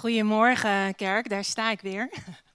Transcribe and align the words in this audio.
Goedemorgen, 0.00 0.94
kerk, 0.94 1.28
daar 1.28 1.44
sta 1.44 1.70
ik 1.70 1.80
weer. 1.80 2.10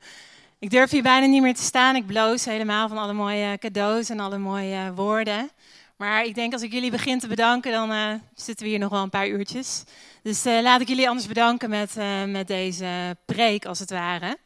Ik 0.59 0.69
durf 0.69 0.91
hier 0.91 1.01
bijna 1.01 1.25
niet 1.25 1.41
meer 1.41 1.55
te 1.55 1.61
staan. 1.61 1.95
Ik 1.95 2.05
bloos 2.05 2.45
helemaal 2.45 2.87
van 2.87 2.97
alle 2.97 3.13
mooie 3.13 3.57
cadeaus 3.57 4.09
en 4.09 4.19
alle 4.19 4.37
mooie 4.37 4.93
woorden. 4.93 5.49
Maar 5.95 6.23
ik 6.23 6.35
denk 6.35 6.53
als 6.53 6.61
ik 6.61 6.71
jullie 6.71 6.91
begin 6.91 7.19
te 7.19 7.27
bedanken, 7.27 7.71
dan 7.71 7.91
uh, 7.91 8.13
zitten 8.35 8.65
we 8.65 8.71
hier 8.71 8.79
nog 8.79 8.89
wel 8.89 9.01
een 9.01 9.09
paar 9.09 9.27
uurtjes. 9.27 9.83
Dus 10.21 10.45
uh, 10.45 10.61
laat 10.61 10.81
ik 10.81 10.87
jullie 10.87 11.07
anders 11.07 11.27
bedanken 11.27 11.69
met, 11.69 11.95
uh, 11.97 12.23
met 12.23 12.47
deze 12.47 13.17
preek, 13.25 13.65
als 13.65 13.79
het 13.79 13.89
ware. 13.89 14.37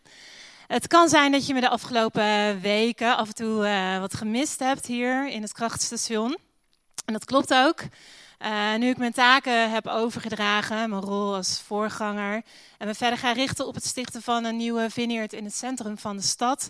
Het 0.68 0.88
kan 0.88 1.10
zijn 1.10 1.32
dat 1.32 1.48
je 1.48 1.54
me 1.54 1.60
de 1.60 1.70
afgelopen 1.70 2.62
weken 2.62 3.18
af 3.18 3.28
en 3.28 3.36
toe 3.36 3.98
wat 4.00 4.14
gemist 4.14 4.60
hebt 4.60 4.86
hier 4.86 5.30
in 5.30 5.42
het 5.42 5.54
krachtstation. 5.54 6.38
En 7.06 7.14
dat 7.14 7.26
klopt 7.26 7.54
ook. 7.54 7.82
Uh, 8.46 8.76
nu 8.76 8.90
ik 8.90 8.98
mijn 8.98 9.12
taken 9.12 9.72
heb 9.72 9.88
overgedragen, 9.88 10.90
mijn 10.90 11.02
rol 11.02 11.36
als 11.36 11.62
voorganger, 11.66 12.44
en 12.78 12.88
me 12.88 12.94
verder 12.94 13.20
ga 13.20 13.32
richten 13.32 13.68
op 13.68 13.76
het 13.76 13.86
stichten 13.86 14.22
van 14.22 14.44
een 14.44 14.58
nieuwe 14.58 14.90
vineyard 14.90 15.34
in 15.34 15.44
het 15.44 15.56
centrum 15.56 15.98
van 15.98 16.18
de 16.18 16.24
stad, 16.24 16.70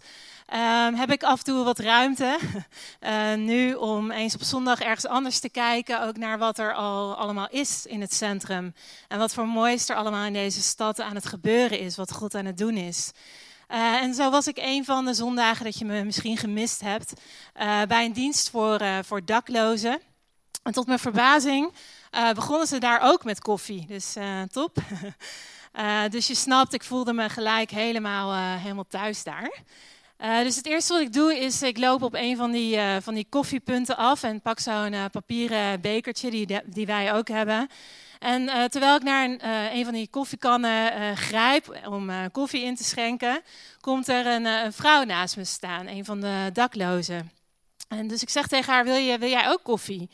uh, 0.54 0.88
heb 1.00 1.12
ik 1.12 1.24
af 1.24 1.38
en 1.38 1.44
toe 1.44 1.64
wat 1.64 1.80
ruimte 1.80 2.38
uh, 3.02 3.34
nu 3.52 3.74
om 3.74 4.12
eens 4.12 4.36
op 4.36 4.42
zondag 4.42 4.80
ergens 4.80 5.06
anders 5.06 5.40
te 5.40 5.50
kijken, 5.50 6.02
ook 6.08 6.18
naar 6.18 6.38
wat 6.38 6.58
er 6.60 6.74
al 6.74 7.16
allemaal 7.16 7.48
is 7.50 7.86
in 7.86 8.02
het 8.02 8.14
centrum. 8.14 8.74
En 9.08 9.20
wat 9.20 9.34
voor 9.34 9.48
moois 9.48 9.90
er 9.90 9.96
allemaal 9.96 10.26
in 10.26 10.34
deze 10.34 10.62
stad 10.62 11.02
aan 11.02 11.16
het 11.16 11.26
gebeuren 11.26 11.80
is, 11.80 11.96
wat 11.96 12.12
God 12.12 12.36
aan 12.36 12.46
het 12.46 12.58
doen 12.58 12.78
is. 12.78 13.12
Uh, 13.72 14.02
en 14.02 14.14
zo 14.14 14.30
was 14.30 14.48
ik 14.48 14.58
een 14.58 14.86
van 14.86 15.06
de 15.06 15.14
zondagen 15.14 15.66
dat 15.66 15.78
je 15.78 15.86
me 15.86 16.04
misschien 16.04 16.38
gemist 16.38 16.82
hebt 16.82 17.14
bij 17.88 18.06
een 18.06 18.14
dienst 18.14 18.50
voor, 18.50 18.82
voor 19.04 19.26
daklozen. 19.26 20.09
En 20.64 20.72
tot 20.72 20.88
mijn 20.88 21.00
verbazing 21.00 21.72
uh, 22.12 22.32
begonnen 22.32 22.68
ze 22.68 22.78
daar 22.78 23.00
ook 23.02 23.24
met 23.24 23.40
koffie. 23.40 23.86
Dus 23.88 24.18
uh, 24.18 24.42
top. 24.42 24.78
uh, 25.80 26.02
dus 26.16 26.28
je 26.28 26.36
snapt, 26.36 26.74
ik 26.74 26.84
voelde 26.84 27.14
me 27.14 27.30
gelijk 27.30 27.70
helemaal, 27.70 28.58
helemaal 28.58 28.88
thuis 28.88 29.24
daar. 29.24 29.62
dus 30.18 30.56
het 30.56 30.66
eerste 30.66 30.94
wat 30.94 31.02
ik 31.02 31.14
doe 31.14 31.40
is, 31.40 31.62
ik 31.62 31.78
loop 31.78 32.02
op 32.02 32.14
een 32.14 32.38
van 32.38 32.52
die, 32.52 32.80
van 33.02 33.14
die 33.14 33.28
koffiepunten 33.30 33.98
af 33.98 34.24
en 34.24 34.42
pak 34.42 34.60
zo'n 34.60 34.96
papieren 35.12 35.82
bekertje 35.82 36.30
die, 36.32 36.62
die 36.66 36.86
wij 36.86 37.14
ook 37.14 37.28
hebben. 37.28 37.68
En 38.20 38.70
terwijl 38.70 38.96
ik 38.96 39.04
naar 39.04 39.26
een, 39.26 39.48
een 39.78 39.84
van 39.84 39.94
die 39.94 40.08
koffiekannen 40.10 41.18
grijp 41.18 41.82
om 41.88 42.32
koffie 42.32 42.64
in 42.64 42.76
te 42.76 42.84
schenken, 42.84 43.42
komt 43.82 44.08
er 44.08 44.26
een, 44.26 44.46
een 44.46 44.74
vrouw 44.74 45.04
naast 45.04 45.38
me 45.38 45.46
staan, 45.46 45.88
een 45.88 46.06
van 46.06 46.20
de 46.20 46.50
daklozen. 46.54 47.32
En 47.88 48.08
dus 48.08 48.22
ik 48.22 48.30
zeg 48.30 48.48
tegen 48.48 48.74
haar, 48.74 48.84
wil, 48.84 48.96
je, 48.96 49.18
wil 49.18 49.30
jij 49.30 49.50
ook 49.50 49.64
koffie? 49.64 50.10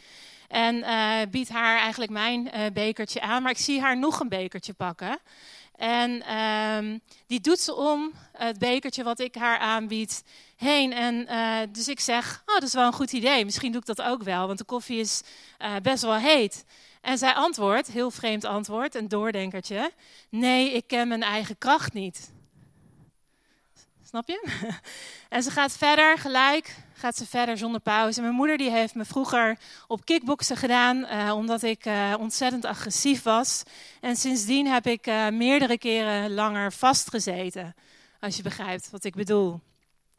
En 0.47 0.75
uh, 0.75 1.17
biedt 1.31 1.49
haar 1.49 1.79
eigenlijk 1.79 2.11
mijn 2.11 2.49
uh, 2.55 2.65
bekertje 2.73 3.21
aan. 3.21 3.41
Maar 3.41 3.51
ik 3.51 3.57
zie 3.57 3.81
haar 3.81 3.97
nog 3.97 4.19
een 4.19 4.29
bekertje 4.29 4.73
pakken. 4.73 5.19
En 5.75 6.11
uh, 6.11 6.99
die 7.27 7.41
doet 7.41 7.59
ze 7.59 7.75
om, 7.75 8.13
het 8.31 8.59
bekertje 8.59 9.03
wat 9.03 9.19
ik 9.19 9.35
haar 9.35 9.57
aanbied, 9.57 10.23
heen. 10.55 10.93
En 10.93 11.16
uh, 11.16 11.57
dus 11.71 11.88
ik 11.88 11.99
zeg, 11.99 12.43
oh, 12.45 12.53
dat 12.53 12.63
is 12.63 12.73
wel 12.73 12.85
een 12.85 12.93
goed 12.93 13.11
idee. 13.11 13.45
Misschien 13.45 13.71
doe 13.71 13.81
ik 13.81 13.88
dat 13.88 14.01
ook 14.01 14.23
wel, 14.23 14.47
want 14.47 14.57
de 14.57 14.66
koffie 14.66 14.99
is 14.99 15.21
best 15.81 16.03
wel 16.03 16.16
heet. 16.16 16.66
En 17.01 17.17
zij 17.17 17.33
antwoordt, 17.33 17.88
heel 17.88 18.11
vreemd 18.11 18.43
antwoord, 18.43 18.95
een 18.95 19.07
doordenkertje. 19.07 19.91
Nee, 20.29 20.71
ik 20.71 20.88
ken 20.88 21.07
mijn 21.07 21.23
eigen 21.23 21.57
kracht 21.57 21.93
niet. 21.93 22.31
Snap 24.03 24.27
je? 24.27 24.47
en 25.29 25.43
ze 25.43 25.51
gaat 25.51 25.77
verder 25.77 26.17
gelijk 26.17 26.75
gaat 27.05 27.17
ze 27.17 27.27
verder 27.27 27.57
zonder 27.57 27.81
pauze. 27.81 28.21
Mijn 28.21 28.33
moeder 28.33 28.57
die 28.57 28.71
heeft 28.71 28.95
me 28.95 29.05
vroeger 29.05 29.57
op 29.87 30.05
kickboksen 30.05 30.57
gedaan, 30.57 30.97
uh, 30.97 31.35
omdat 31.35 31.63
ik 31.63 31.85
uh, 31.85 32.13
ontzettend 32.19 32.65
agressief 32.65 33.23
was. 33.23 33.63
En 34.01 34.15
sindsdien 34.15 34.67
heb 34.67 34.87
ik 34.87 35.07
uh, 35.07 35.29
meerdere 35.29 35.77
keren 35.77 36.33
langer 36.33 36.71
vastgezeten, 36.73 37.75
als 38.19 38.37
je 38.37 38.43
begrijpt 38.43 38.89
wat 38.89 39.03
ik 39.03 39.15
bedoel. 39.15 39.59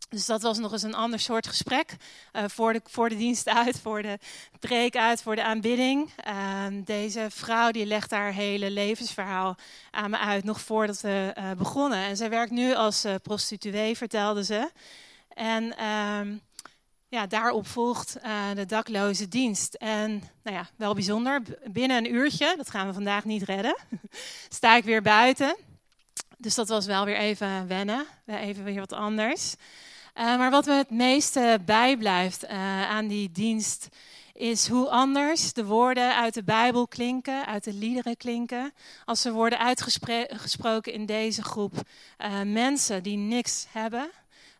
Dus 0.09 0.27
dat 0.27 0.43
was 0.43 0.59
nog 0.59 0.73
eens 0.73 0.83
een 0.83 0.95
ander 0.95 1.21
soort 1.21 1.47
gesprek. 1.47 1.97
voor, 2.33 2.73
de, 2.73 2.81
voor 2.85 3.09
de 3.09 3.17
dienst 3.17 3.49
uit, 3.49 3.81
voor 3.81 4.03
de 4.03 4.19
preek 4.61 4.97
uit, 4.97 5.23
voor 5.23 5.35
de 5.37 5.45
aanbidding. 5.45 6.11
Ehm, 6.17 6.83
deze 6.83 7.27
vrouw 7.31 7.71
die 7.71 7.87
legt 7.87 8.11
haar 8.11 8.33
hele 8.33 8.71
levensverhaal 8.71 9.57
aan 9.91 10.11
me 10.11 10.19
uit, 10.19 10.45
nog 10.45 10.61
voordat 10.61 11.01
we 11.01 11.33
begonnen. 11.59 11.99
En 11.99 12.17
zij 12.17 12.31
werkt 12.31 12.53
nu 12.53 12.75
als 12.75 13.07
prostituee, 13.23 13.97
vertelde 13.97 14.45
ze. 14.45 14.71
En 15.37 15.77
ehm, 15.77 16.37
ja, 17.09 17.27
daarop 17.27 17.67
volgt 17.67 18.17
uh, 18.25 18.51
de 18.55 18.67
dakloze 18.67 19.29
dienst. 19.29 19.75
En 19.75 20.11
nou 20.43 20.57
ja, 20.57 20.69
wel 20.77 20.95
bijzonder, 20.95 21.43
binnen 21.71 21.97
een 21.97 22.15
uurtje, 22.15 22.55
dat 22.57 22.71
gaan 22.71 22.87
we 22.87 22.93
vandaag 22.93 23.25
niet 23.25 23.43
redden, 23.43 23.77
sta 24.49 24.77
ik 24.77 24.85
weer 24.85 25.03
buiten. 25.03 25.57
Dus 26.39 26.55
dat 26.55 26.69
was 26.69 26.87
wel 26.87 27.05
weer 27.05 27.17
even 27.17 27.67
wennen, 27.67 28.07
even 28.27 28.65
weer 28.65 28.81
wat 28.81 28.93
anders. 28.93 29.55
Uh, 30.15 30.25
maar 30.25 30.51
wat 30.51 30.67
me 30.67 30.73
het 30.73 30.91
meeste 30.91 31.61
bijblijft 31.65 32.45
uh, 32.45 32.51
aan 32.91 33.07
die 33.07 33.33
dienst 33.33 33.89
is 34.33 34.69
hoe 34.69 34.89
anders 34.89 35.53
de 35.53 35.65
woorden 35.65 36.17
uit 36.17 36.35
de 36.35 36.45
Bijbel 36.45 36.89
klinken, 36.89 37.47
uit 37.47 37.65
de 37.65 37.73
liederen 37.73 38.17
klinken, 38.17 38.73
als 39.05 39.21
ze 39.21 39.33
worden 39.33 39.59
uitgesproken 39.59 40.93
in 40.93 41.07
deze 41.07 41.43
groep 41.43 41.75
mensen 42.45 43.03
die 43.03 43.17
niks 43.17 43.67
hebben 43.71 44.11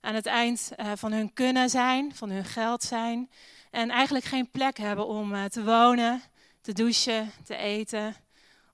aan 0.01 0.15
het 0.15 0.27
eind 0.27 0.73
uh, 0.77 0.93
van 0.95 1.13
hun 1.13 1.33
kunnen 1.33 1.71
zijn, 1.71 2.15
van 2.15 2.31
hun 2.31 2.45
geld 2.45 2.83
zijn. 2.83 3.31
En 3.71 3.91
eigenlijk 3.91 4.25
geen 4.25 4.51
plek 4.51 4.77
hebben 4.77 5.07
om 5.07 5.35
uh, 5.35 5.45
te 5.45 5.65
wonen, 5.65 6.23
te 6.61 6.73
douchen, 6.73 7.31
te 7.45 7.57
eten 7.57 8.15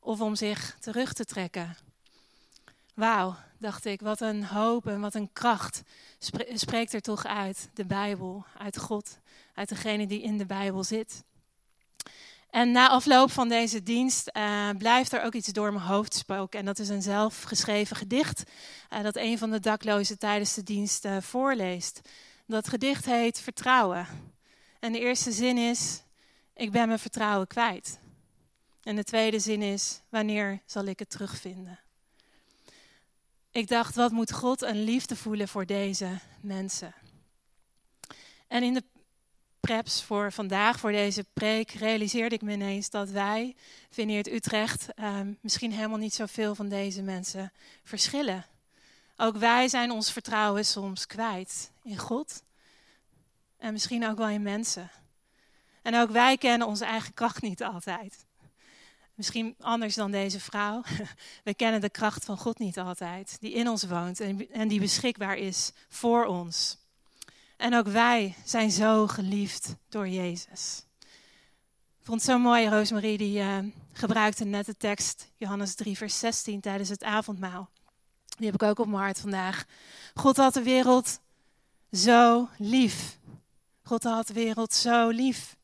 of 0.01 0.21
om 0.21 0.35
zich 0.35 0.77
terug 0.81 1.13
te 1.13 1.25
trekken. 1.25 1.77
Wauw, 2.95 3.37
dacht 3.59 3.85
ik, 3.85 4.01
wat 4.01 4.21
een 4.21 4.45
hoop 4.45 4.87
en 4.87 5.01
wat 5.01 5.15
een 5.15 5.33
kracht 5.33 5.83
spreekt 6.55 6.93
er 6.93 7.01
toch 7.01 7.27
uit 7.27 7.71
de 7.75 7.85
Bijbel, 7.85 8.45
uit 8.59 8.79
God, 8.79 9.19
uit 9.55 9.69
degene 9.69 10.07
die 10.07 10.23
in 10.23 10.39
de 10.39 10.47
Bijbel 10.47 10.85
zit. 10.85 11.25
En 12.53 12.73
na 12.73 12.89
afloop 12.89 13.31
van 13.31 13.49
deze 13.49 13.83
dienst 13.83 14.31
uh, 14.33 14.69
blijft 14.79 15.13
er 15.13 15.23
ook 15.23 15.35
iets 15.35 15.49
door 15.49 15.73
mijn 15.73 15.85
hoofd 15.85 16.15
spoken. 16.15 16.59
En 16.59 16.65
dat 16.65 16.79
is 16.79 16.89
een 16.89 17.03
zelfgeschreven 17.03 17.97
gedicht 17.97 18.43
uh, 18.91 19.03
dat 19.03 19.17
een 19.17 19.39
van 19.39 19.51
de 19.51 19.61
daklozen 19.61 20.19
tijdens 20.19 20.55
de 20.55 20.63
dienst 20.63 21.05
uh, 21.05 21.17
voorleest. 21.21 22.01
Dat 22.47 22.69
gedicht 22.69 23.05
heet 23.05 23.41
Vertrouwen. 23.41 24.07
En 24.81 24.93
de 24.93 24.99
eerste 24.99 25.33
zin 25.33 25.59
is, 25.59 26.03
ik 26.55 26.71
ben 26.71 26.87
mijn 26.87 26.99
vertrouwen 26.99 27.47
kwijt. 27.47 27.99
En 28.83 28.97
de 28.97 29.05
tweede 29.05 29.39
zin 29.39 29.63
is, 29.63 30.01
wanneer 30.09 30.63
zal 30.67 30.85
ik 30.85 30.99
het 30.99 31.11
terugvinden? 31.11 31.79
Ik 33.51 33.69
dacht, 33.69 33.95
wat 33.95 34.13
moet 34.13 34.33
God 34.33 34.63
een 34.63 34.85
liefde 34.85 35.17
voelen 35.17 35.49
voor 35.49 35.67
deze 35.67 36.19
mensen? 36.41 36.95
En 38.49 38.63
in 38.63 38.75
de 38.75 38.85
preps 39.67 40.03
voor 40.03 40.33
vandaag, 40.33 40.79
voor 40.79 40.93
deze 40.93 41.25
preek, 41.33 41.71
realiseerde 41.71 42.35
ik 42.35 42.43
me 42.43 42.53
ineens 42.53 42.91
dat 42.91 43.11
wij, 43.11 43.55
Vineert 43.91 44.29
Utrecht, 44.29 44.89
um, 44.99 45.39
misschien 45.41 45.73
helemaal 45.73 45.99
niet 45.99 46.15
zoveel 46.15 46.55
van 46.55 46.69
deze 46.69 47.03
mensen 47.03 47.53
verschillen. 47.85 48.47
Ook 49.17 49.37
wij 49.37 49.69
zijn 49.69 49.91
ons 49.91 50.13
vertrouwen 50.13 50.65
soms 50.65 51.07
kwijt 51.07 51.71
in 51.83 51.99
God 51.99 52.43
en 53.59 53.73
misschien 53.73 54.07
ook 54.07 54.17
wel 54.17 54.29
in 54.29 54.43
mensen. 54.43 54.91
En 55.83 55.97
ook 55.97 56.11
wij 56.11 56.37
kennen 56.37 56.67
onze 56.67 56.85
eigen 56.85 57.15
kracht 57.15 57.43
niet 57.43 57.63
altijd. 57.63 58.25
Misschien 59.15 59.55
anders 59.61 59.95
dan 59.95 60.11
deze 60.11 60.41
vrouw. 60.41 60.83
We 61.45 61.55
kennen 61.55 61.81
de 61.81 61.91
kracht 61.91 62.25
van 62.25 62.39
God 62.39 62.59
niet 62.59 62.79
altijd, 62.79 63.37
die 63.41 63.53
in 63.53 63.69
ons 63.69 63.85
woont 63.85 64.21
en 64.51 64.69
die 64.69 64.81
beschikbaar 64.81 65.37
is 65.37 65.73
voor 65.89 66.25
ons. 66.25 66.81
En 67.63 67.75
ook 67.75 67.87
wij 67.89 68.35
zijn 68.45 68.71
zo 68.71 69.07
geliefd 69.07 69.77
door 69.89 70.09
Jezus. 70.09 70.85
Ik 71.99 72.07
vond 72.07 72.21
het 72.21 72.31
zo 72.31 72.39
mooi, 72.39 72.69
Rosemarie, 72.69 73.19
die 73.19 73.39
uh, 73.39 73.59
gebruikte 73.93 74.45
net 74.45 74.67
de 74.67 74.77
tekst 74.77 75.31
Johannes 75.37 75.75
3, 75.75 75.97
vers 75.97 76.19
16 76.19 76.61
tijdens 76.61 76.89
het 76.89 77.03
avondmaal. 77.03 77.71
Die 78.37 78.47
heb 78.47 78.55
ik 78.55 78.63
ook 78.63 78.79
op 78.79 78.87
mijn 78.87 79.03
hart 79.03 79.21
vandaag. 79.21 79.65
God 80.15 80.37
had 80.37 80.55
de 80.55 80.63
wereld 80.63 81.21
zo 81.93 82.49
lief. 82.59 83.19
God 83.83 84.03
had 84.03 84.27
de 84.27 84.35
wereld 84.35 84.75
zo 84.75 85.09
lief. 85.09 85.57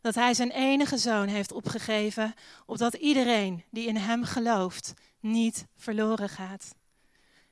Dat 0.00 0.14
hij 0.14 0.34
zijn 0.34 0.50
enige 0.50 0.98
zoon 0.98 1.28
heeft 1.28 1.52
opgegeven, 1.52 2.34
opdat 2.66 2.94
iedereen 2.94 3.64
die 3.70 3.86
in 3.86 3.96
hem 3.96 4.24
gelooft 4.24 4.94
niet 5.20 5.66
verloren 5.76 6.28
gaat. 6.28 6.74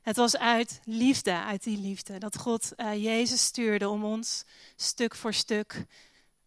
Het 0.05 0.15
was 0.15 0.37
uit 0.37 0.79
liefde, 0.83 1.31
uit 1.31 1.63
die 1.63 1.77
liefde, 1.77 2.17
dat 2.17 2.37
God 2.37 2.71
uh, 2.77 3.03
Jezus 3.03 3.43
stuurde 3.43 3.89
om 3.89 4.03
ons 4.03 4.43
stuk 4.75 5.15
voor 5.15 5.33
stuk 5.33 5.85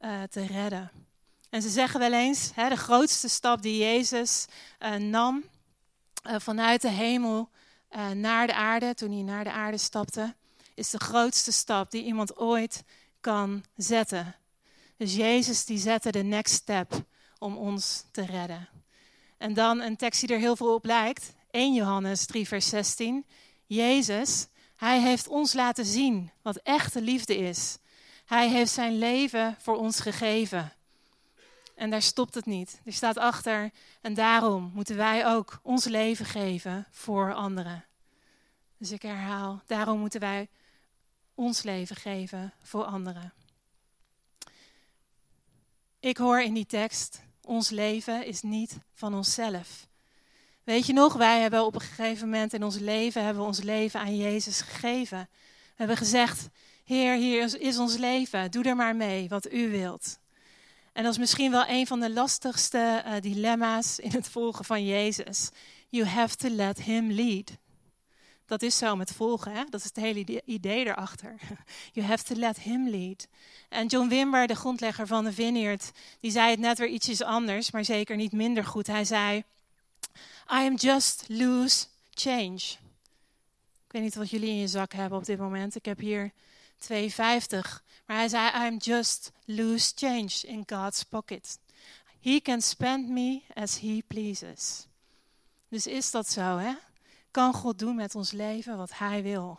uh, 0.00 0.22
te 0.22 0.46
redden. 0.46 0.90
En 1.50 1.62
ze 1.62 1.68
zeggen 1.68 2.00
wel 2.00 2.12
eens, 2.12 2.50
hè, 2.54 2.68
de 2.68 2.76
grootste 2.76 3.28
stap 3.28 3.62
die 3.62 3.78
Jezus 3.78 4.46
uh, 4.80 4.94
nam 4.94 5.44
vanuit 6.22 6.82
de 6.82 6.88
hemel 6.88 7.48
naar 8.14 8.46
de 8.46 8.54
aarde, 8.54 8.94
toen 8.94 9.12
hij 9.12 9.22
naar 9.22 9.44
de 9.44 9.52
aarde 9.52 9.78
stapte, 9.78 10.34
is 10.74 10.90
de 10.90 10.98
grootste 10.98 11.52
stap 11.52 11.90
die 11.90 12.04
iemand 12.04 12.36
ooit 12.36 12.84
kan 13.20 13.64
zetten. 13.76 14.36
Dus 14.96 15.14
Jezus 15.14 15.64
die 15.64 15.78
zette 15.78 16.10
de 16.10 16.22
next 16.22 16.54
step 16.54 17.04
om 17.38 17.56
ons 17.56 18.04
te 18.10 18.24
redden. 18.26 18.68
En 19.38 19.54
dan 19.54 19.80
een 19.80 19.96
tekst 19.96 20.20
die 20.20 20.34
er 20.34 20.40
heel 20.40 20.56
veel 20.56 20.74
op 20.74 20.84
lijkt, 20.84 21.32
1 21.50 21.74
Johannes 21.74 22.26
3, 22.26 22.48
vers 22.48 22.68
16. 22.68 23.24
Jezus, 23.68 24.46
hij 24.76 25.00
heeft 25.00 25.28
ons 25.28 25.52
laten 25.52 25.84
zien 25.84 26.30
wat 26.42 26.56
echte 26.56 27.00
liefde 27.00 27.36
is. 27.36 27.78
Hij 28.24 28.48
heeft 28.48 28.72
zijn 28.72 28.98
leven 28.98 29.56
voor 29.58 29.76
ons 29.76 30.00
gegeven. 30.00 30.72
En 31.74 31.90
daar 31.90 32.02
stopt 32.02 32.34
het 32.34 32.46
niet. 32.46 32.80
Er 32.84 32.92
staat 32.92 33.16
achter, 33.16 33.70
en 34.00 34.14
daarom 34.14 34.70
moeten 34.74 34.96
wij 34.96 35.26
ook 35.26 35.60
ons 35.62 35.84
leven 35.84 36.24
geven 36.24 36.86
voor 36.90 37.34
anderen. 37.34 37.84
Dus 38.78 38.90
ik 38.90 39.02
herhaal, 39.02 39.62
daarom 39.66 39.98
moeten 39.98 40.20
wij 40.20 40.48
ons 41.34 41.62
leven 41.62 41.96
geven 41.96 42.52
voor 42.62 42.84
anderen. 42.84 43.32
Ik 46.00 46.16
hoor 46.16 46.42
in 46.42 46.54
die 46.54 46.66
tekst, 46.66 47.22
ons 47.42 47.70
leven 47.70 48.26
is 48.26 48.42
niet 48.42 48.78
van 48.92 49.14
onszelf. 49.14 49.86
Weet 50.68 50.86
je 50.86 50.92
nog, 50.92 51.12
wij 51.14 51.40
hebben 51.40 51.64
op 51.64 51.74
een 51.74 51.80
gegeven 51.80 52.28
moment 52.28 52.52
in 52.52 52.64
ons 52.64 52.78
leven, 52.78 53.24
hebben 53.24 53.42
we 53.42 53.48
ons 53.48 53.62
leven 53.62 54.00
aan 54.00 54.16
Jezus 54.16 54.60
gegeven. 54.60 55.28
We 55.30 55.74
hebben 55.74 55.96
gezegd, 55.96 56.48
Heer, 56.84 57.14
hier 57.14 57.60
is 57.60 57.78
ons 57.78 57.96
leven, 57.96 58.50
doe 58.50 58.64
er 58.64 58.76
maar 58.76 58.96
mee 58.96 59.28
wat 59.28 59.52
u 59.52 59.70
wilt. 59.70 60.18
En 60.92 61.02
dat 61.02 61.12
is 61.12 61.18
misschien 61.18 61.50
wel 61.50 61.68
een 61.68 61.86
van 61.86 62.00
de 62.00 62.12
lastigste 62.12 63.02
uh, 63.06 63.12
dilemma's 63.20 63.98
in 63.98 64.10
het 64.10 64.28
volgen 64.28 64.64
van 64.64 64.86
Jezus. 64.86 65.50
You 65.88 66.06
have 66.06 66.36
to 66.36 66.48
let 66.48 66.82
him 66.82 67.10
lead. 67.10 67.56
Dat 68.46 68.62
is 68.62 68.78
zo 68.78 68.96
met 68.96 69.12
volgen, 69.12 69.52
hè? 69.52 69.64
dat 69.64 69.80
is 69.80 69.86
het 69.86 69.96
hele 69.96 70.42
idee 70.44 70.86
erachter. 70.86 71.34
You 71.92 72.06
have 72.06 72.24
to 72.24 72.34
let 72.34 72.58
him 72.58 72.88
lead. 72.88 73.28
En 73.68 73.86
John 73.86 74.08
Wimber, 74.08 74.46
de 74.46 74.54
grondlegger 74.54 75.06
van 75.06 75.24
de 75.24 75.32
Vineyard, 75.32 75.90
die 76.20 76.30
zei 76.30 76.50
het 76.50 76.60
net 76.60 76.78
weer 76.78 76.88
ietsjes 76.88 77.22
anders, 77.22 77.70
maar 77.70 77.84
zeker 77.84 78.16
niet 78.16 78.32
minder 78.32 78.64
goed. 78.64 78.86
Hij 78.86 79.04
zei, 79.04 79.44
I 80.50 80.66
am 80.66 80.74
just 80.74 81.24
loose 81.28 81.86
change. 82.10 82.76
Ik 83.86 83.94
weet 83.94 84.02
niet 84.02 84.14
wat 84.14 84.30
jullie 84.30 84.48
in 84.48 84.58
je 84.58 84.66
zak 84.66 84.92
hebben 84.92 85.18
op 85.18 85.24
dit 85.24 85.38
moment. 85.38 85.74
Ik 85.74 85.84
heb 85.84 85.98
hier 85.98 86.32
2,50. 86.78 86.88
Maar 88.06 88.16
hij 88.16 88.28
zei, 88.28 88.48
I 88.48 88.66
am 88.66 88.76
just 88.76 89.32
loose 89.44 89.92
change 89.94 90.40
in 90.42 90.62
God's 90.66 91.02
pocket. 91.02 91.58
He 92.20 92.40
can 92.40 92.62
spend 92.62 93.08
me 93.08 93.42
as 93.54 93.80
he 93.80 94.02
pleases. 94.06 94.86
Dus 95.68 95.86
is 95.86 96.10
dat 96.10 96.30
zo, 96.30 96.56
hè? 96.56 96.72
Kan 97.30 97.52
God 97.52 97.78
doen 97.78 97.94
met 97.94 98.14
ons 98.14 98.30
leven 98.30 98.76
wat 98.76 98.98
hij 98.98 99.22
wil? 99.22 99.58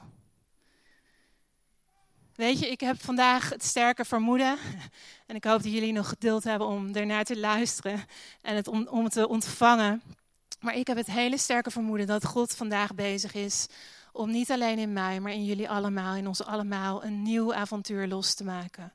Weet 2.35 2.59
je, 2.59 2.69
ik 2.69 2.79
heb 2.79 3.01
vandaag 3.01 3.49
het 3.49 3.63
sterke 3.63 4.05
vermoeden. 4.05 4.57
En 5.25 5.35
ik 5.35 5.43
hoop 5.43 5.63
dat 5.63 5.71
jullie 5.71 5.91
nog 5.91 6.09
geduld 6.09 6.43
hebben 6.43 6.67
om 6.67 6.95
ernaar 6.95 7.23
te 7.23 7.37
luisteren 7.37 8.05
en 8.41 8.55
het 8.55 8.67
om, 8.67 8.87
om 8.87 9.09
te 9.09 9.27
ontvangen. 9.27 10.01
Maar 10.59 10.75
ik 10.75 10.87
heb 10.87 10.97
het 10.97 11.07
hele 11.07 11.37
sterke 11.37 11.71
vermoeden 11.71 12.07
dat 12.07 12.25
God 12.25 12.55
vandaag 12.55 12.95
bezig 12.95 13.33
is 13.33 13.67
om 14.11 14.31
niet 14.31 14.51
alleen 14.51 14.79
in 14.79 14.93
mij, 14.93 15.19
maar 15.19 15.31
in 15.31 15.45
jullie 15.45 15.69
allemaal, 15.69 16.15
in 16.15 16.27
ons 16.27 16.43
allemaal, 16.43 17.03
een 17.03 17.21
nieuw 17.21 17.53
avontuur 17.53 18.07
los 18.07 18.33
te 18.33 18.43
maken. 18.43 18.93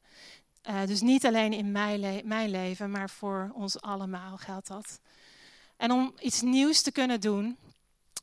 Uh, 0.70 0.86
dus 0.86 1.00
niet 1.00 1.26
alleen 1.26 1.52
in 1.52 1.72
mijn, 1.72 2.20
mijn, 2.24 2.50
leven, 2.50 2.90
maar 2.90 3.10
voor 3.10 3.50
ons 3.54 3.80
allemaal 3.80 4.36
geldt 4.36 4.68
dat. 4.68 5.00
En 5.76 5.90
om 5.90 6.14
iets 6.18 6.40
nieuws 6.40 6.82
te 6.82 6.92
kunnen 6.92 7.20
doen, 7.20 7.56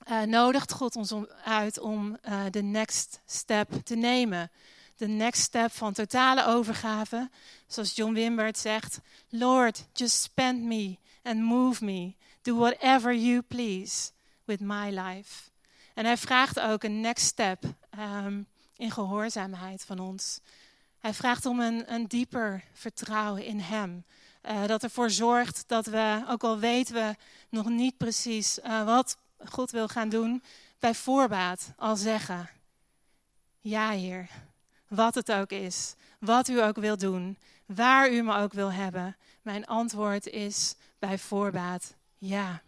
uh, 0.09 0.21
nodigt 0.21 0.71
God 0.71 0.95
ons 0.95 1.13
uit 1.43 1.79
om 1.79 2.17
uh, 2.25 2.41
de 2.49 2.61
next 2.61 3.21
step 3.25 3.71
te 3.83 3.95
nemen. 3.95 4.51
De 4.95 5.07
next 5.07 5.41
step 5.41 5.71
van 5.71 5.93
totale 5.93 6.45
overgave. 6.45 7.29
Zoals 7.67 7.95
John 7.95 8.13
Wimbert 8.13 8.57
zegt: 8.57 8.99
Lord, 9.29 9.85
just 9.93 10.21
spend 10.21 10.61
me 10.61 10.97
and 11.23 11.39
move 11.39 11.85
me. 11.85 12.13
Do 12.41 12.55
whatever 12.55 13.13
you 13.13 13.41
please 13.41 14.11
with 14.45 14.59
my 14.59 14.89
life. 14.89 15.49
En 15.93 16.05
hij 16.05 16.17
vraagt 16.17 16.59
ook 16.59 16.83
een 16.83 17.01
next 17.01 17.25
step 17.25 17.63
um, 17.99 18.47
in 18.75 18.91
gehoorzaamheid 18.91 19.83
van 19.83 19.99
ons. 19.99 20.39
Hij 20.99 21.13
vraagt 21.13 21.45
om 21.45 21.59
een, 21.59 21.93
een 21.93 22.07
dieper 22.07 22.63
vertrouwen 22.73 23.45
in 23.45 23.59
Hem. 23.59 24.05
Uh, 24.43 24.65
dat 24.65 24.83
ervoor 24.83 25.09
zorgt 25.09 25.63
dat 25.67 25.85
we, 25.85 26.23
ook 26.27 26.43
al 26.43 26.59
weten 26.59 26.93
we 26.93 27.15
nog 27.49 27.69
niet 27.69 27.97
precies 27.97 28.59
uh, 28.59 28.85
wat 28.85 29.17
God 29.45 29.71
wil 29.71 29.87
gaan 29.87 30.09
doen, 30.09 30.43
bij 30.79 30.95
voorbaat 30.95 31.73
al 31.77 31.95
zeggen: 31.95 32.49
Ja, 33.59 33.89
Heer, 33.89 34.29
wat 34.87 35.15
het 35.15 35.31
ook 35.31 35.51
is, 35.51 35.95
wat 36.19 36.47
u 36.47 36.61
ook 36.61 36.77
wil 36.77 36.97
doen, 36.97 37.37
waar 37.65 38.11
u 38.11 38.21
me 38.21 38.35
ook 38.35 38.53
wil 38.53 38.71
hebben. 38.71 39.17
Mijn 39.41 39.65
antwoord 39.65 40.27
is 40.27 40.75
bij 40.99 41.17
voorbaat 41.17 41.95
ja. 42.21 42.61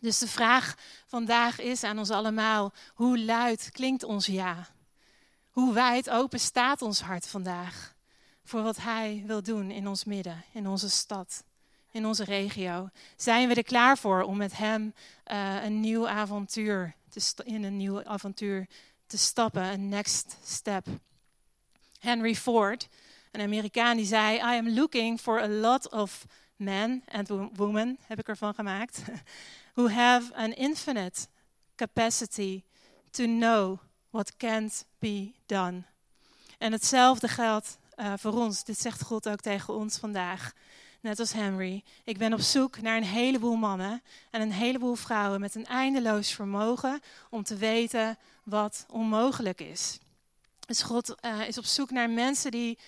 Dus 0.00 0.18
de 0.18 0.28
vraag 0.28 0.74
vandaag 1.06 1.58
is 1.60 1.84
aan 1.84 1.98
ons 1.98 2.10
allemaal: 2.10 2.72
hoe 2.94 3.18
luid 3.18 3.70
klinkt 3.72 4.02
ons 4.02 4.26
ja? 4.26 4.68
Hoe 5.50 5.74
wijd 5.74 6.10
open 6.10 6.40
staat 6.40 6.82
ons 6.82 7.00
hart 7.00 7.26
vandaag 7.26 7.94
voor 8.44 8.62
wat 8.62 8.76
Hij 8.76 9.22
wil 9.26 9.42
doen 9.42 9.70
in 9.70 9.88
ons 9.88 10.04
midden, 10.04 10.44
in 10.52 10.66
onze 10.66 10.90
stad, 10.90 11.44
in 11.90 12.06
onze 12.06 12.24
regio? 12.24 12.88
Zijn 13.16 13.48
we 13.48 13.54
er 13.54 13.62
klaar 13.62 13.98
voor 13.98 14.22
om 14.22 14.36
met 14.36 14.56
Hem 14.56 14.94
uh, 15.26 15.64
een 15.64 15.80
nieuw 15.80 16.08
avontuur 16.08 16.94
te 17.08 17.34
in 17.44 17.64
een 17.64 17.76
nieuw 17.76 18.04
avontuur 18.04 18.66
te 19.06 19.18
stappen, 19.18 19.64
een 19.64 19.88
next 19.88 20.36
step? 20.44 20.86
Henry 21.98 22.34
Ford, 22.34 22.88
een 23.30 23.40
Amerikaan, 23.40 23.96
die 23.96 24.06
zei: 24.06 24.36
I 24.36 24.58
am 24.58 24.68
looking 24.68 25.20
for 25.20 25.40
a 25.40 25.48
lot 25.48 25.90
of 25.90 26.26
men 26.56 27.02
and 27.08 27.28
women, 27.52 27.98
heb 28.06 28.18
ik 28.18 28.28
ervan 28.28 28.54
gemaakt, 28.54 29.02
who 29.74 29.88
have 29.88 30.34
an 30.34 30.54
infinite 30.54 31.26
capacity 31.76 32.62
to 33.10 33.24
know 33.24 33.78
what 34.10 34.36
can't 34.36 34.84
be 34.98 35.32
done. 35.46 35.82
En 36.58 36.72
hetzelfde 36.72 37.28
geldt 37.28 37.78
uh, 37.96 38.12
voor 38.16 38.32
ons. 38.32 38.64
Dit 38.64 38.78
zegt 38.78 39.02
God 39.02 39.28
ook 39.28 39.40
tegen 39.40 39.74
ons 39.74 39.98
vandaag. 39.98 40.52
Net 41.00 41.18
als 41.18 41.32
Henry. 41.32 41.84
Ik 42.04 42.18
ben 42.18 42.32
op 42.32 42.40
zoek 42.40 42.80
naar 42.80 42.96
een 42.96 43.04
heleboel 43.04 43.56
mannen 43.56 44.02
en 44.30 44.40
een 44.40 44.52
heleboel 44.52 44.94
vrouwen 44.94 45.40
met 45.40 45.54
een 45.54 45.66
eindeloos 45.66 46.32
vermogen 46.32 47.00
om 47.30 47.42
te 47.42 47.56
weten 47.56 48.18
wat 48.42 48.86
onmogelijk 48.90 49.60
is. 49.60 49.98
Dus 50.66 50.82
God 50.82 51.14
uh, 51.24 51.48
is 51.48 51.58
op 51.58 51.64
zoek 51.64 51.90
naar 51.90 52.10
mensen 52.10 52.50
die 52.50 52.78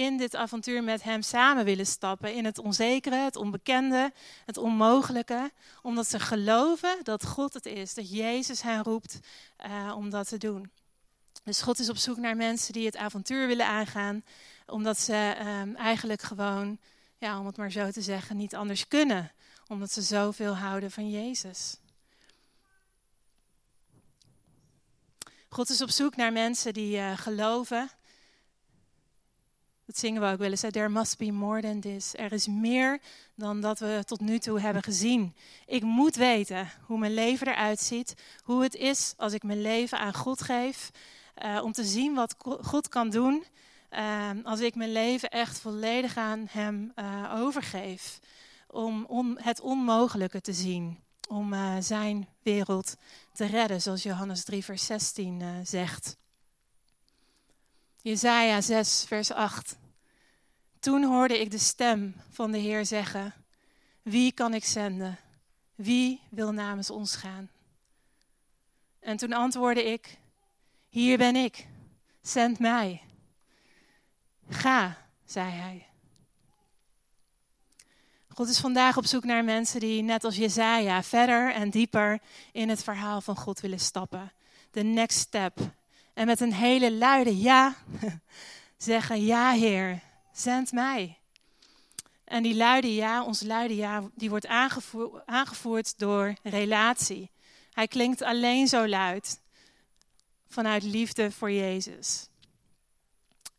in 0.00 0.16
dit 0.16 0.36
avontuur 0.36 0.84
met 0.84 1.02
Hem 1.02 1.22
samen 1.22 1.64
willen 1.64 1.86
stappen. 1.86 2.34
In 2.34 2.44
het 2.44 2.58
onzekere, 2.58 3.16
het 3.16 3.36
onbekende, 3.36 4.12
het 4.46 4.56
onmogelijke. 4.56 5.50
Omdat 5.82 6.06
ze 6.06 6.20
geloven 6.20 6.98
dat 7.02 7.26
God 7.26 7.54
het 7.54 7.66
is, 7.66 7.94
dat 7.94 8.10
Jezus 8.10 8.62
hen 8.62 8.82
roept 8.82 9.18
uh, 9.66 9.94
om 9.96 10.10
dat 10.10 10.28
te 10.28 10.38
doen. 10.38 10.70
Dus 11.44 11.62
God 11.62 11.78
is 11.78 11.88
op 11.88 11.96
zoek 11.96 12.16
naar 12.16 12.36
mensen 12.36 12.72
die 12.72 12.86
het 12.86 12.96
avontuur 12.96 13.46
willen 13.46 13.66
aangaan. 13.66 14.24
Omdat 14.66 14.98
ze 14.98 15.36
um, 15.40 15.76
eigenlijk 15.76 16.22
gewoon, 16.22 16.78
ja, 17.18 17.38
om 17.38 17.46
het 17.46 17.56
maar 17.56 17.70
zo 17.70 17.90
te 17.90 18.02
zeggen, 18.02 18.36
niet 18.36 18.54
anders 18.54 18.88
kunnen. 18.88 19.32
Omdat 19.68 19.92
ze 19.92 20.02
zoveel 20.02 20.56
houden 20.56 20.90
van 20.90 21.10
Jezus. 21.10 21.76
God 25.48 25.68
is 25.68 25.80
op 25.80 25.90
zoek 25.90 26.16
naar 26.16 26.32
mensen 26.32 26.72
die 26.72 26.96
uh, 26.96 27.18
geloven 27.18 27.90
dat 29.90 29.98
zingen 29.98 30.22
we 30.22 30.28
ook 30.28 30.38
wel 30.38 30.50
eens. 30.50 30.60
There 30.60 30.88
must 30.88 31.18
be 31.18 31.32
more 31.32 31.60
than 31.60 31.80
this. 31.80 32.14
Er 32.14 32.32
is 32.32 32.46
meer 32.46 33.00
dan 33.34 33.60
dat 33.60 33.78
we 33.78 34.02
tot 34.04 34.20
nu 34.20 34.38
toe 34.38 34.60
hebben 34.60 34.82
gezien. 34.82 35.34
Ik 35.66 35.82
moet 35.82 36.16
weten 36.16 36.70
hoe 36.86 36.98
mijn 36.98 37.14
leven 37.14 37.46
eruit 37.46 37.80
ziet. 37.80 38.14
Hoe 38.44 38.62
het 38.62 38.74
is 38.74 39.14
als 39.16 39.32
ik 39.32 39.42
mijn 39.42 39.60
leven 39.60 39.98
aan 39.98 40.14
God 40.14 40.42
geef. 40.42 40.90
Uh, 41.44 41.60
om 41.62 41.72
te 41.72 41.84
zien 41.84 42.14
wat 42.14 42.34
God 42.60 42.88
kan 42.88 43.10
doen. 43.10 43.44
Uh, 43.90 44.30
als 44.42 44.60
ik 44.60 44.74
mijn 44.74 44.92
leven 44.92 45.30
echt 45.30 45.58
volledig 45.58 46.16
aan 46.16 46.46
Hem 46.50 46.92
uh, 46.96 47.34
overgeef. 47.36 48.18
Om, 48.66 49.38
het 49.40 49.60
onmogelijke 49.60 50.40
te 50.40 50.52
zien. 50.52 50.98
Om 51.28 51.54
Zijn 51.80 52.28
wereld 52.42 52.96
te 53.32 53.44
redden, 53.44 53.82
zoals 53.82 54.02
Johannes 54.02 54.44
3, 54.44 54.64
vers 54.64 54.86
16 54.86 55.42
zegt. 55.64 56.19
Jezaja 58.02 58.60
6, 58.60 59.04
vers 59.06 59.32
8. 59.32 59.76
Toen 60.78 61.04
hoorde 61.04 61.40
ik 61.40 61.50
de 61.50 61.58
stem 61.58 62.14
van 62.30 62.50
de 62.50 62.58
Heer 62.58 62.86
zeggen: 62.86 63.34
Wie 64.02 64.32
kan 64.32 64.54
ik 64.54 64.64
zenden? 64.64 65.18
Wie 65.74 66.20
wil 66.28 66.52
namens 66.52 66.90
ons 66.90 67.16
gaan? 67.16 67.50
En 69.00 69.16
toen 69.16 69.32
antwoordde 69.32 69.84
ik: 69.84 70.18
Hier 70.88 71.18
ben 71.18 71.36
ik, 71.36 71.66
zend 72.22 72.58
mij. 72.58 73.02
Ga, 74.48 74.96
zei 75.24 75.50
hij. 75.50 75.86
God 78.28 78.48
is 78.48 78.60
vandaag 78.60 78.96
op 78.96 79.06
zoek 79.06 79.24
naar 79.24 79.44
mensen 79.44 79.80
die, 79.80 80.02
net 80.02 80.24
als 80.24 80.36
Jezaja, 80.36 81.02
verder 81.02 81.52
en 81.52 81.70
dieper 81.70 82.20
in 82.52 82.68
het 82.68 82.82
verhaal 82.82 83.20
van 83.20 83.36
God 83.36 83.60
willen 83.60 83.80
stappen. 83.80 84.32
De 84.70 84.82
next 84.82 85.18
step. 85.18 85.58
En 86.20 86.26
met 86.26 86.40
een 86.40 86.52
hele 86.52 86.92
luide 86.92 87.38
ja 87.38 87.74
zeggen: 88.76 89.24
Ja, 89.24 89.52
Heer, 89.52 90.00
zend 90.32 90.72
mij. 90.72 91.18
En 92.24 92.42
die 92.42 92.54
luide 92.54 92.94
ja, 92.94 93.24
ons 93.24 93.42
luide 93.42 93.76
ja, 93.76 94.10
die 94.14 94.30
wordt 94.30 94.46
aangevoerd, 94.46 95.26
aangevoerd 95.26 95.98
door 95.98 96.34
relatie. 96.42 97.30
Hij 97.72 97.88
klinkt 97.88 98.22
alleen 98.22 98.68
zo 98.68 98.88
luid 98.88 99.40
vanuit 100.48 100.82
liefde 100.82 101.30
voor 101.30 101.50
Jezus. 101.50 102.28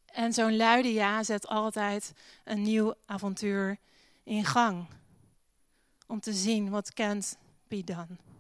En 0.06 0.34
zo'n 0.34 0.56
luide 0.56 0.94
ja 0.94 1.24
zet 1.24 1.48
altijd 1.48 2.14
een 2.44 2.62
nieuw 2.62 2.94
avontuur 3.06 3.78
in 4.24 4.46
gang. 4.46 4.86
Om 6.08 6.20
te 6.20 6.34
zien 6.34 6.70
wat 6.70 6.94
can't 6.94 7.38
be 7.68 7.84
done. 7.84 8.31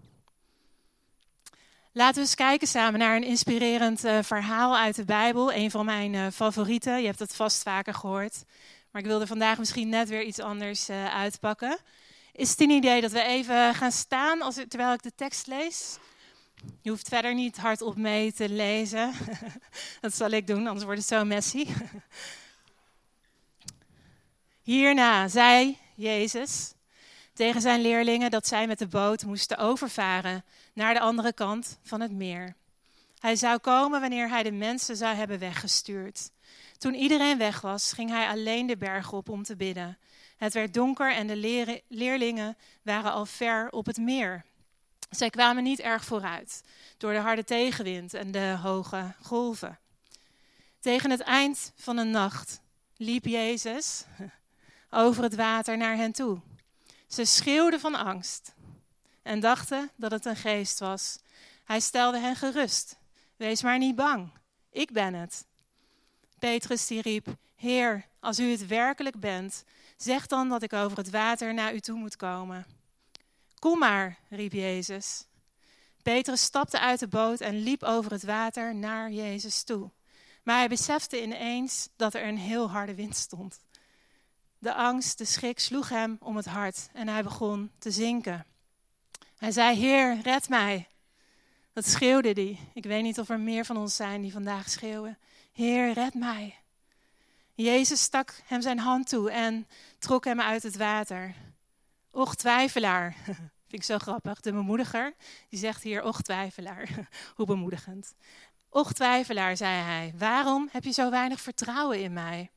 Laten 1.93 2.15
we 2.15 2.21
eens 2.21 2.35
kijken 2.35 2.67
samen 2.67 2.99
naar 2.99 3.15
een 3.15 3.23
inspirerend 3.23 4.05
uh, 4.05 4.17
verhaal 4.21 4.77
uit 4.77 4.95
de 4.95 5.05
Bijbel. 5.05 5.53
Een 5.53 5.71
van 5.71 5.85
mijn 5.85 6.13
uh, 6.13 6.27
favorieten. 6.33 6.99
Je 6.99 7.05
hebt 7.05 7.19
het 7.19 7.35
vast 7.35 7.63
vaker 7.63 7.93
gehoord. 7.93 8.43
Maar 8.91 9.01
ik 9.01 9.07
wilde 9.07 9.27
vandaag 9.27 9.57
misschien 9.57 9.89
net 9.89 10.09
weer 10.09 10.23
iets 10.23 10.39
anders 10.39 10.89
uh, 10.89 11.15
uitpakken. 11.15 11.77
Is 12.33 12.49
het 12.49 12.61
een 12.61 12.69
idee 12.69 13.01
dat 13.01 13.11
we 13.11 13.21
even 13.21 13.75
gaan 13.75 13.91
staan 13.91 14.41
als, 14.41 14.55
terwijl 14.67 14.93
ik 14.93 15.01
de 15.01 15.15
tekst 15.15 15.47
lees? 15.47 15.97
Je 16.81 16.89
hoeft 16.89 17.07
verder 17.07 17.33
niet 17.33 17.57
hardop 17.57 17.95
mee 17.95 18.33
te 18.33 18.49
lezen. 18.49 19.13
dat 20.01 20.13
zal 20.13 20.29
ik 20.29 20.47
doen, 20.47 20.67
anders 20.67 20.85
wordt 20.85 20.99
het 20.99 21.09
zo 21.09 21.25
messy. 21.25 21.67
Hierna 24.71 25.27
zei 25.27 25.77
Jezus 25.95 26.73
tegen 27.33 27.61
zijn 27.61 27.81
leerlingen 27.81 28.31
dat 28.31 28.47
zij 28.47 28.67
met 28.67 28.79
de 28.79 28.87
boot 28.87 29.23
moesten 29.23 29.57
overvaren 29.57 30.43
naar 30.73 30.93
de 30.93 30.99
andere 30.99 31.33
kant 31.33 31.79
van 31.83 32.01
het 32.01 32.11
meer. 32.11 32.55
Hij 33.19 33.35
zou 33.35 33.57
komen 33.57 34.01
wanneer 34.01 34.29
hij 34.29 34.43
de 34.43 34.51
mensen 34.51 34.95
zou 34.95 35.15
hebben 35.15 35.39
weggestuurd. 35.39 36.31
Toen 36.77 36.93
iedereen 36.93 37.37
weg 37.37 37.61
was, 37.61 37.93
ging 37.93 38.09
hij 38.09 38.27
alleen 38.27 38.67
de 38.67 38.77
berg 38.77 39.11
op 39.11 39.29
om 39.29 39.43
te 39.43 39.55
bidden. 39.55 39.97
Het 40.37 40.53
werd 40.53 40.73
donker 40.73 41.15
en 41.15 41.27
de 41.27 41.81
leerlingen 41.87 42.57
waren 42.81 43.11
al 43.11 43.25
ver 43.25 43.69
op 43.69 43.85
het 43.85 43.97
meer. 43.97 44.45
Zij 45.09 45.29
kwamen 45.29 45.63
niet 45.63 45.79
erg 45.79 46.05
vooruit 46.05 46.61
door 46.97 47.13
de 47.13 47.19
harde 47.19 47.43
tegenwind 47.43 48.13
en 48.13 48.31
de 48.31 48.57
hoge 48.61 49.13
golven. 49.21 49.79
Tegen 50.79 51.09
het 51.09 51.21
eind 51.21 51.71
van 51.75 51.95
de 51.95 52.03
nacht 52.03 52.61
liep 52.97 53.25
Jezus 53.25 54.05
over 54.89 55.23
het 55.23 55.35
water 55.35 55.77
naar 55.77 55.95
hen 55.95 56.11
toe. 56.11 56.39
Ze 57.07 57.25
schreeuwden 57.25 57.79
van 57.79 57.95
angst 57.95 58.53
en 59.31 59.39
dachten 59.39 59.91
dat 59.95 60.11
het 60.11 60.25
een 60.25 60.35
geest 60.35 60.79
was. 60.79 61.19
Hij 61.63 61.79
stelde 61.79 62.19
hen 62.19 62.35
gerust. 62.35 62.97
Wees 63.35 63.61
maar 63.61 63.77
niet 63.77 63.95
bang, 63.95 64.31
ik 64.69 64.91
ben 64.91 65.13
het. 65.13 65.45
Petrus 66.39 66.87
riep, 66.87 67.35
Heer, 67.55 68.05
als 68.19 68.39
u 68.39 68.51
het 68.51 68.67
werkelijk 68.67 69.19
bent, 69.19 69.63
zeg 69.97 70.27
dan 70.27 70.49
dat 70.49 70.61
ik 70.61 70.73
over 70.73 70.97
het 70.97 71.09
water 71.09 71.53
naar 71.53 71.73
u 71.73 71.79
toe 71.79 71.97
moet 71.97 72.15
komen. 72.15 72.65
Kom 73.59 73.79
maar, 73.79 74.17
riep 74.29 74.51
Jezus. 74.51 75.25
Petrus 76.01 76.41
stapte 76.41 76.79
uit 76.79 76.99
de 76.99 77.07
boot 77.07 77.39
en 77.39 77.63
liep 77.63 77.83
over 77.83 78.11
het 78.11 78.23
water 78.23 78.75
naar 78.75 79.11
Jezus 79.11 79.63
toe. 79.63 79.91
Maar 80.43 80.57
hij 80.57 80.67
besefte 80.67 81.21
ineens 81.21 81.89
dat 81.95 82.13
er 82.13 82.27
een 82.27 82.37
heel 82.37 82.69
harde 82.69 82.95
wind 82.95 83.15
stond. 83.15 83.59
De 84.57 84.73
angst, 84.73 85.17
de 85.17 85.25
schrik 85.25 85.59
sloeg 85.59 85.89
hem 85.89 86.17
om 86.19 86.35
het 86.35 86.45
hart 86.45 86.89
en 86.93 87.07
hij 87.07 87.23
begon 87.23 87.71
te 87.77 87.91
zinken. 87.91 88.45
Hij 89.41 89.51
zei: 89.51 89.77
Heer, 89.77 90.21
red 90.23 90.49
mij. 90.49 90.87
Dat 91.73 91.85
schreeuwde 91.87 92.31
hij. 92.31 92.57
Ik 92.73 92.83
weet 92.83 93.03
niet 93.03 93.19
of 93.19 93.29
er 93.29 93.39
meer 93.39 93.65
van 93.65 93.77
ons 93.77 93.95
zijn 93.95 94.21
die 94.21 94.31
vandaag 94.31 94.69
schreeuwen: 94.69 95.17
Heer, 95.51 95.93
red 95.93 96.13
mij. 96.13 96.55
Jezus 97.53 98.01
stak 98.01 98.41
hem 98.45 98.61
zijn 98.61 98.79
hand 98.79 99.09
toe 99.09 99.31
en 99.31 99.67
trok 99.99 100.25
hem 100.25 100.41
uit 100.41 100.63
het 100.63 100.77
water. 100.77 101.35
Och, 102.11 102.35
twijfelaar. 102.35 103.15
Vind 103.67 103.81
ik 103.81 103.83
zo 103.83 103.97
grappig. 103.97 104.41
De 104.41 104.51
bemoediger, 104.51 105.13
die 105.49 105.59
zegt 105.59 105.83
hier, 105.83 106.03
och, 106.03 106.21
twijfelaar. 106.21 107.09
Hoe 107.35 107.45
bemoedigend. 107.45 108.13
Och, 108.69 108.93
twijfelaar, 108.93 109.57
zei 109.57 109.81
hij. 109.81 110.13
Waarom 110.17 110.69
heb 110.71 110.83
je 110.83 110.91
zo 110.91 111.09
weinig 111.09 111.41
vertrouwen 111.41 112.01
in 112.01 112.13
mij? 112.13 112.49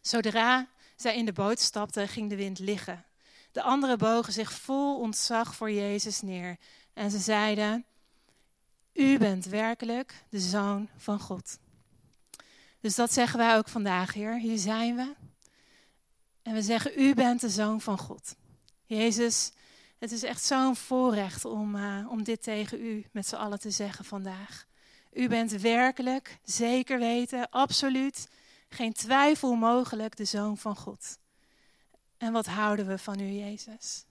Zodra 0.00 0.68
zij 0.96 1.16
in 1.16 1.24
de 1.24 1.32
boot 1.32 1.60
stapte, 1.60 2.08
ging 2.08 2.30
de 2.30 2.36
wind 2.36 2.58
liggen. 2.58 3.04
De 3.52 3.62
anderen 3.62 3.98
bogen 3.98 4.32
zich 4.32 4.52
vol 4.52 4.98
ontzag 4.98 5.54
voor 5.54 5.70
Jezus 5.70 6.20
neer. 6.20 6.56
En 6.92 7.10
ze 7.10 7.18
zeiden, 7.18 7.84
u 8.92 9.18
bent 9.18 9.44
werkelijk 9.44 10.24
de 10.28 10.40
Zoon 10.40 10.88
van 10.96 11.20
God. 11.20 11.58
Dus 12.80 12.94
dat 12.94 13.12
zeggen 13.12 13.38
wij 13.38 13.56
ook 13.56 13.68
vandaag, 13.68 14.12
Heer. 14.12 14.38
Hier 14.38 14.58
zijn 14.58 14.96
we. 14.96 15.14
En 16.42 16.54
we 16.54 16.62
zeggen, 16.62 17.00
u 17.00 17.14
bent 17.14 17.40
de 17.40 17.48
Zoon 17.48 17.80
van 17.80 17.98
God. 17.98 18.34
Jezus, 18.86 19.52
het 19.98 20.12
is 20.12 20.22
echt 20.22 20.44
zo'n 20.44 20.76
voorrecht 20.76 21.44
om, 21.44 21.76
uh, 21.76 22.06
om 22.10 22.22
dit 22.22 22.42
tegen 22.42 22.80
u 22.80 23.06
met 23.12 23.26
z'n 23.26 23.34
allen 23.34 23.60
te 23.60 23.70
zeggen 23.70 24.04
vandaag. 24.04 24.66
U 25.12 25.28
bent 25.28 25.50
werkelijk, 25.50 26.38
zeker 26.44 26.98
weten, 26.98 27.50
absoluut, 27.50 28.28
geen 28.68 28.92
twijfel 28.92 29.54
mogelijk 29.54 30.16
de 30.16 30.24
Zoon 30.24 30.58
van 30.58 30.76
God. 30.76 31.18
En 32.22 32.32
wat 32.32 32.46
houden 32.46 32.86
we 32.86 32.98
van 32.98 33.20
u, 33.20 33.30
Jezus? 33.30 34.04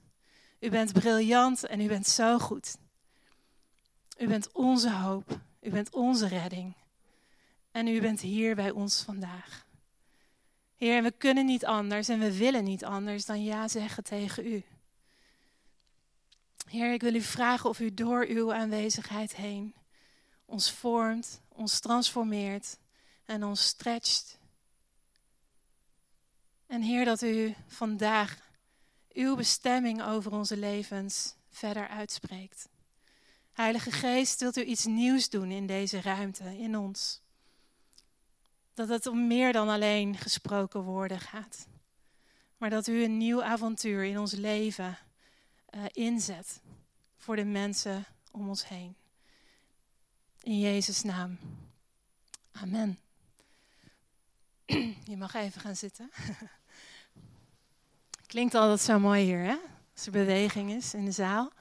U 0.60 0.70
bent 0.70 0.94
briljant 0.94 1.65
en 1.65 1.82
u 1.82 1.88
bent 1.88 2.08
zo 2.08 2.39
goed. 2.39 2.77
U 4.18 4.27
bent 4.27 4.51
onze 4.51 4.91
hoop. 4.91 5.39
U 5.62 5.70
bent 5.70 5.89
onze 5.89 6.27
redding. 6.27 6.74
En 7.72 7.88
u 7.88 8.01
bent 8.01 8.22
hier 8.22 8.56
bij 8.56 8.72
ons 8.72 9.03
vandaag. 9.03 9.65
Heer, 10.75 11.03
we 11.03 11.12
kunnen 11.12 11.46
niet 11.46 11.65
anders 11.65 12.08
en 12.08 12.20
we 12.20 12.38
willen 12.38 12.63
niet 12.63 12.86
anders 12.86 13.25
dan 13.25 13.44
ja 13.44 13.68
zeggen 13.68 14.03
tegen 14.03 14.46
u. 14.46 14.63
Heer, 16.70 16.94
ik 16.94 17.01
wil 17.01 17.15
u 17.15 17.22
vragen 17.22 17.70
of 17.70 17.80
u 17.80 17.94
door 17.94 18.25
uw 18.25 18.53
aanwezigheid 18.53 19.36
heen 19.36 19.74
ons 20.46 20.72
vormt, 20.72 21.41
ons 21.48 21.80
transformeert 21.80 22.77
en 23.25 23.44
ons 23.44 23.65
stretcht. 23.65 24.39
En 26.71 26.81
Heer, 26.81 27.05
dat 27.05 27.21
u 27.21 27.55
vandaag 27.67 28.37
uw 29.13 29.35
bestemming 29.35 30.03
over 30.03 30.31
onze 30.31 30.57
levens 30.57 31.35
verder 31.49 31.87
uitspreekt. 31.87 32.69
Heilige 33.51 33.91
Geest, 33.91 34.39
wilt 34.39 34.57
u 34.57 34.63
iets 34.63 34.85
nieuws 34.85 35.29
doen 35.29 35.51
in 35.51 35.67
deze 35.67 36.01
ruimte, 36.01 36.57
in 36.57 36.77
ons? 36.77 37.21
Dat 38.73 38.89
het 38.89 39.05
om 39.05 39.27
meer 39.27 39.53
dan 39.53 39.69
alleen 39.69 40.17
gesproken 40.17 40.81
woorden 40.81 41.19
gaat. 41.19 41.67
Maar 42.57 42.69
dat 42.69 42.87
u 42.87 43.03
een 43.03 43.17
nieuw 43.17 43.43
avontuur 43.43 44.03
in 44.03 44.19
ons 44.19 44.31
leven 44.31 44.97
uh, 45.69 45.83
inzet 45.91 46.61
voor 47.17 47.35
de 47.35 47.45
mensen 47.45 48.05
om 48.31 48.49
ons 48.49 48.67
heen. 48.67 48.95
In 50.41 50.59
Jezus' 50.59 51.01
naam. 51.03 51.37
Amen. 52.51 52.99
Je 55.11 55.17
mag 55.17 55.33
even 55.33 55.61
gaan 55.61 55.75
zitten. 55.75 56.09
Klinkt 58.31 58.55
altijd 58.55 58.81
zo 58.81 59.00
mooi 59.00 59.23
hier, 59.23 59.43
hè? 59.43 59.55
Als 59.95 60.05
er 60.05 60.11
beweging 60.11 60.71
is 60.71 60.93
in 60.93 61.05
de 61.05 61.11
zaal. 61.11 61.51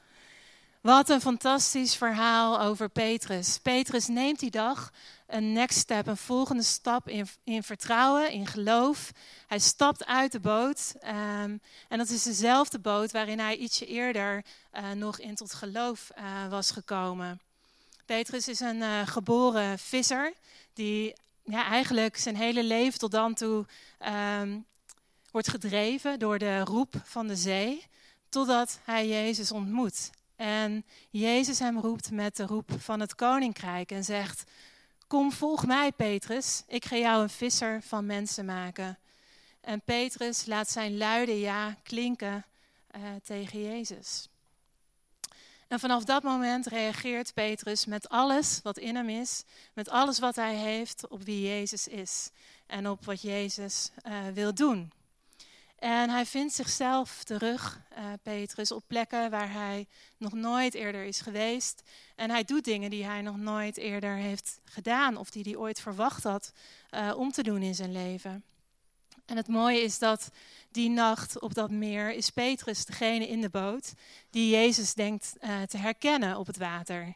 Wat 0.80 1.08
een 1.08 1.20
fantastisch 1.20 1.96
verhaal 1.96 2.60
over 2.60 2.88
Petrus. 2.88 3.58
Petrus 3.58 4.06
neemt 4.06 4.38
die 4.38 4.50
dag 4.50 4.92
een 5.26 5.52
next 5.52 5.78
step, 5.78 6.06
een 6.06 6.16
volgende 6.16 6.62
stap 6.62 7.08
in, 7.08 7.28
in 7.44 7.62
vertrouwen, 7.62 8.30
in 8.30 8.46
geloof. 8.46 9.10
Hij 9.46 9.58
stapt 9.58 10.06
uit 10.06 10.32
de 10.32 10.40
boot. 10.40 10.94
Um, 11.04 11.60
en 11.88 11.98
dat 11.98 12.08
is 12.08 12.22
dezelfde 12.22 12.78
boot 12.78 13.10
waarin 13.10 13.38
hij 13.38 13.56
ietsje 13.56 13.86
eerder 13.86 14.44
uh, 14.72 14.90
nog 14.90 15.18
in 15.18 15.34
tot 15.34 15.52
geloof 15.52 16.10
uh, 16.18 16.48
was 16.48 16.70
gekomen. 16.70 17.40
Petrus 18.06 18.48
is 18.48 18.60
een 18.60 18.80
uh, 18.80 19.06
geboren 19.06 19.78
visser 19.78 20.32
die 20.74 21.14
ja, 21.44 21.64
eigenlijk 21.64 22.16
zijn 22.16 22.36
hele 22.36 22.64
leven 22.64 22.98
tot 22.98 23.10
dan 23.10 23.34
toe 23.34 23.66
um, 24.40 24.68
wordt 25.30 25.48
gedreven 25.48 26.18
door 26.18 26.38
de 26.38 26.60
roep 26.60 26.94
van 27.04 27.26
de 27.26 27.36
zee, 27.36 27.86
totdat 28.28 28.80
hij 28.84 29.08
Jezus 29.08 29.52
ontmoet. 29.52 30.10
En 30.36 30.84
Jezus 31.10 31.58
hem 31.58 31.78
roept 31.78 32.10
met 32.10 32.36
de 32.36 32.46
roep 32.46 32.70
van 32.78 33.00
het 33.00 33.14
koninkrijk 33.14 33.90
en 33.90 34.04
zegt: 34.04 34.50
Kom, 35.06 35.32
volg 35.32 35.66
mij, 35.66 35.92
Petrus. 35.92 36.62
Ik 36.66 36.84
ga 36.84 36.96
jou 36.96 37.22
een 37.22 37.30
visser 37.30 37.82
van 37.82 38.06
mensen 38.06 38.44
maken. 38.44 38.98
En 39.60 39.82
Petrus 39.82 40.46
laat 40.46 40.70
zijn 40.70 40.96
luide 40.96 41.40
ja 41.40 41.76
klinken 41.82 42.44
uh, 42.96 43.02
tegen 43.24 43.62
Jezus. 43.62 44.28
En 45.68 45.80
vanaf 45.80 46.04
dat 46.04 46.22
moment 46.22 46.66
reageert 46.66 47.34
Petrus 47.34 47.86
met 47.86 48.08
alles 48.08 48.60
wat 48.62 48.78
in 48.78 48.96
hem 48.96 49.08
is, 49.08 49.44
met 49.74 49.88
alles 49.88 50.18
wat 50.18 50.36
hij 50.36 50.54
heeft 50.54 51.08
op 51.08 51.22
wie 51.22 51.48
Jezus 51.48 51.88
is 51.88 52.30
en 52.66 52.88
op 52.88 53.04
wat 53.04 53.22
Jezus 53.22 53.90
uh, 54.06 54.26
wil 54.34 54.54
doen. 54.54 54.92
En 55.80 56.10
hij 56.10 56.26
vindt 56.26 56.54
zichzelf 56.54 57.24
terug, 57.24 57.80
uh, 57.98 58.04
Petrus, 58.22 58.72
op 58.72 58.84
plekken 58.86 59.30
waar 59.30 59.52
hij 59.52 59.86
nog 60.16 60.32
nooit 60.32 60.74
eerder 60.74 61.04
is 61.04 61.20
geweest. 61.20 61.82
En 62.16 62.30
hij 62.30 62.44
doet 62.44 62.64
dingen 62.64 62.90
die 62.90 63.04
hij 63.04 63.22
nog 63.22 63.36
nooit 63.36 63.76
eerder 63.76 64.14
heeft 64.14 64.60
gedaan 64.64 65.16
of 65.16 65.30
die 65.30 65.42
hij 65.42 65.56
ooit 65.56 65.80
verwacht 65.80 66.22
had 66.22 66.52
uh, 66.90 67.12
om 67.16 67.32
te 67.32 67.42
doen 67.42 67.62
in 67.62 67.74
zijn 67.74 67.92
leven. 67.92 68.44
En 69.26 69.36
het 69.36 69.48
mooie 69.48 69.82
is 69.82 69.98
dat 69.98 70.28
die 70.70 70.90
nacht 70.90 71.40
op 71.40 71.54
dat 71.54 71.70
meer 71.70 72.12
is 72.12 72.30
Petrus 72.30 72.84
degene 72.84 73.28
in 73.28 73.40
de 73.40 73.50
boot 73.50 73.92
die 74.30 74.50
Jezus 74.50 74.94
denkt 74.94 75.34
uh, 75.40 75.62
te 75.62 75.76
herkennen 75.76 76.38
op 76.38 76.46
het 76.46 76.56
water. 76.56 77.14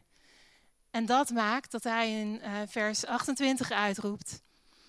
En 0.90 1.06
dat 1.06 1.30
maakt 1.30 1.70
dat 1.70 1.84
hij 1.84 2.20
in 2.20 2.40
vers 2.68 3.06
28 3.06 3.70
uitroept, 3.70 4.42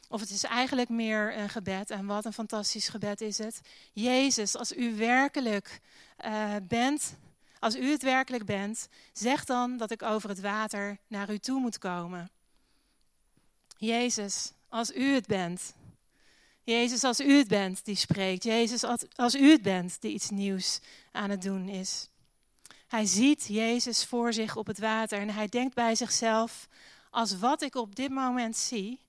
of 0.07 0.19
het 0.19 0.29
is 0.29 0.43
eigenlijk 0.43 0.89
meer 0.89 1.37
een 1.37 1.49
gebed, 1.49 1.89
en 1.89 2.05
wat 2.05 2.25
een 2.25 2.33
fantastisch 2.33 2.87
gebed 2.87 3.21
is 3.21 3.37
het. 3.37 3.61
Jezus, 3.93 4.55
als 4.55 4.71
u 4.71 4.95
werkelijk 4.95 5.79
uh, 6.25 6.55
bent, 6.63 7.15
als 7.59 7.75
u 7.75 7.91
het 7.91 8.03
werkelijk 8.03 8.45
bent, 8.45 8.87
zeg 9.13 9.45
dan 9.45 9.77
dat 9.77 9.91
ik 9.91 10.01
over 10.03 10.29
het 10.29 10.39
water 10.39 10.97
naar 11.07 11.31
u 11.31 11.37
toe 11.37 11.59
moet 11.59 11.77
komen. 11.77 12.29
Jezus, 13.77 14.51
als 14.69 14.91
u 14.91 15.13
het 15.13 15.27
bent. 15.27 15.73
Jezus, 16.63 17.03
als 17.03 17.19
u 17.19 17.37
het 17.37 17.47
bent 17.47 17.85
die 17.85 17.95
spreekt. 17.95 18.43
Jezus, 18.43 18.83
als 19.15 19.35
u 19.35 19.51
het 19.51 19.61
bent 19.61 20.01
die 20.01 20.13
iets 20.13 20.29
nieuws 20.29 20.79
aan 21.11 21.29
het 21.29 21.41
doen 21.41 21.67
is. 21.67 22.09
Hij 22.87 23.05
ziet 23.05 23.45
Jezus 23.47 24.05
voor 24.05 24.33
zich 24.33 24.55
op 24.55 24.67
het 24.67 24.79
water 24.79 25.19
en 25.19 25.29
hij 25.29 25.47
denkt 25.47 25.75
bij 25.75 25.95
zichzelf: 25.95 26.67
als 27.09 27.37
wat 27.37 27.61
ik 27.61 27.75
op 27.75 27.95
dit 27.95 28.09
moment 28.09 28.57
zie, 28.57 28.99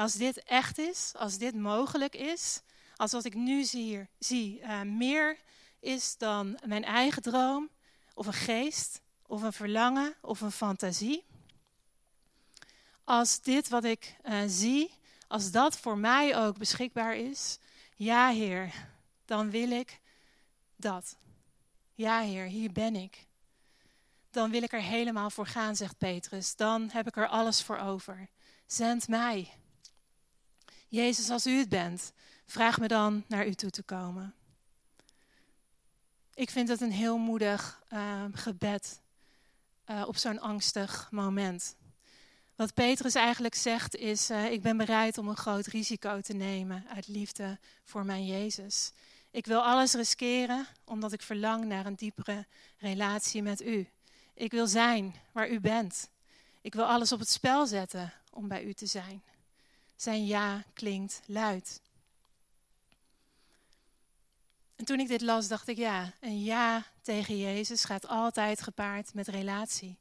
als 0.00 0.14
dit 0.14 0.42
echt 0.42 0.78
is, 0.78 1.12
als 1.16 1.38
dit 1.38 1.54
mogelijk 1.54 2.14
is, 2.14 2.60
als 2.96 3.12
wat 3.12 3.24
ik 3.24 3.34
nu 3.34 3.64
zie, 3.64 4.08
zie 4.18 4.60
uh, 4.60 4.82
meer 4.82 5.38
is 5.80 6.16
dan 6.16 6.58
mijn 6.64 6.84
eigen 6.84 7.22
droom, 7.22 7.68
of 8.14 8.26
een 8.26 8.32
geest, 8.32 9.00
of 9.26 9.42
een 9.42 9.52
verlangen, 9.52 10.14
of 10.20 10.40
een 10.40 10.52
fantasie. 10.52 11.24
Als 13.04 13.40
dit 13.40 13.68
wat 13.68 13.84
ik 13.84 14.16
uh, 14.24 14.40
zie, 14.46 14.90
als 15.28 15.50
dat 15.50 15.78
voor 15.78 15.98
mij 15.98 16.36
ook 16.36 16.58
beschikbaar 16.58 17.16
is, 17.16 17.58
ja 17.96 18.30
Heer, 18.30 18.74
dan 19.24 19.50
wil 19.50 19.70
ik 19.70 20.00
dat. 20.76 21.16
Ja 21.94 22.20
Heer, 22.20 22.44
hier 22.44 22.72
ben 22.72 22.96
ik. 22.96 23.26
Dan 24.30 24.50
wil 24.50 24.62
ik 24.62 24.72
er 24.72 24.82
helemaal 24.82 25.30
voor 25.30 25.46
gaan, 25.46 25.76
zegt 25.76 25.98
Petrus. 25.98 26.56
Dan 26.56 26.90
heb 26.92 27.06
ik 27.06 27.16
er 27.16 27.28
alles 27.28 27.62
voor 27.62 27.78
over. 27.78 28.28
Zend 28.66 29.08
mij. 29.08 29.59
Jezus, 30.90 31.30
als 31.30 31.46
u 31.46 31.58
het 31.58 31.68
bent, 31.68 32.12
vraag 32.46 32.78
me 32.78 32.88
dan 32.88 33.24
naar 33.28 33.46
u 33.46 33.54
toe 33.54 33.70
te 33.70 33.82
komen. 33.82 34.34
Ik 36.34 36.50
vind 36.50 36.68
het 36.68 36.80
een 36.80 36.92
heel 36.92 37.18
moedig 37.18 37.82
uh, 37.92 38.24
gebed 38.32 39.00
uh, 39.86 40.04
op 40.06 40.16
zo'n 40.16 40.40
angstig 40.40 41.08
moment. 41.10 41.76
Wat 42.56 42.74
Petrus 42.74 43.14
eigenlijk 43.14 43.54
zegt 43.54 43.96
is: 43.96 44.30
uh, 44.30 44.50
Ik 44.50 44.62
ben 44.62 44.76
bereid 44.76 45.18
om 45.18 45.28
een 45.28 45.36
groot 45.36 45.66
risico 45.66 46.20
te 46.20 46.32
nemen 46.32 46.84
uit 46.94 47.08
liefde 47.08 47.58
voor 47.84 48.04
mijn 48.04 48.26
Jezus. 48.26 48.92
Ik 49.30 49.46
wil 49.46 49.62
alles 49.62 49.92
riskeren 49.92 50.66
omdat 50.84 51.12
ik 51.12 51.22
verlang 51.22 51.64
naar 51.64 51.86
een 51.86 51.94
diepere 51.94 52.46
relatie 52.78 53.42
met 53.42 53.62
u. 53.62 53.88
Ik 54.34 54.50
wil 54.50 54.66
zijn 54.66 55.14
waar 55.32 55.50
u 55.50 55.60
bent. 55.60 56.10
Ik 56.60 56.74
wil 56.74 56.84
alles 56.84 57.12
op 57.12 57.18
het 57.18 57.30
spel 57.30 57.66
zetten 57.66 58.12
om 58.30 58.48
bij 58.48 58.64
u 58.64 58.72
te 58.72 58.86
zijn. 58.86 59.22
Zijn 60.00 60.26
ja 60.26 60.64
klinkt 60.72 61.20
luid. 61.26 61.80
En 64.76 64.84
toen 64.84 65.00
ik 65.00 65.08
dit 65.08 65.20
las, 65.20 65.48
dacht 65.48 65.68
ik 65.68 65.76
ja, 65.76 66.12
een 66.20 66.42
ja 66.42 66.84
tegen 67.02 67.38
Jezus 67.38 67.84
gaat 67.84 68.08
altijd 68.08 68.62
gepaard 68.62 69.14
met 69.14 69.28
relatie. 69.28 69.98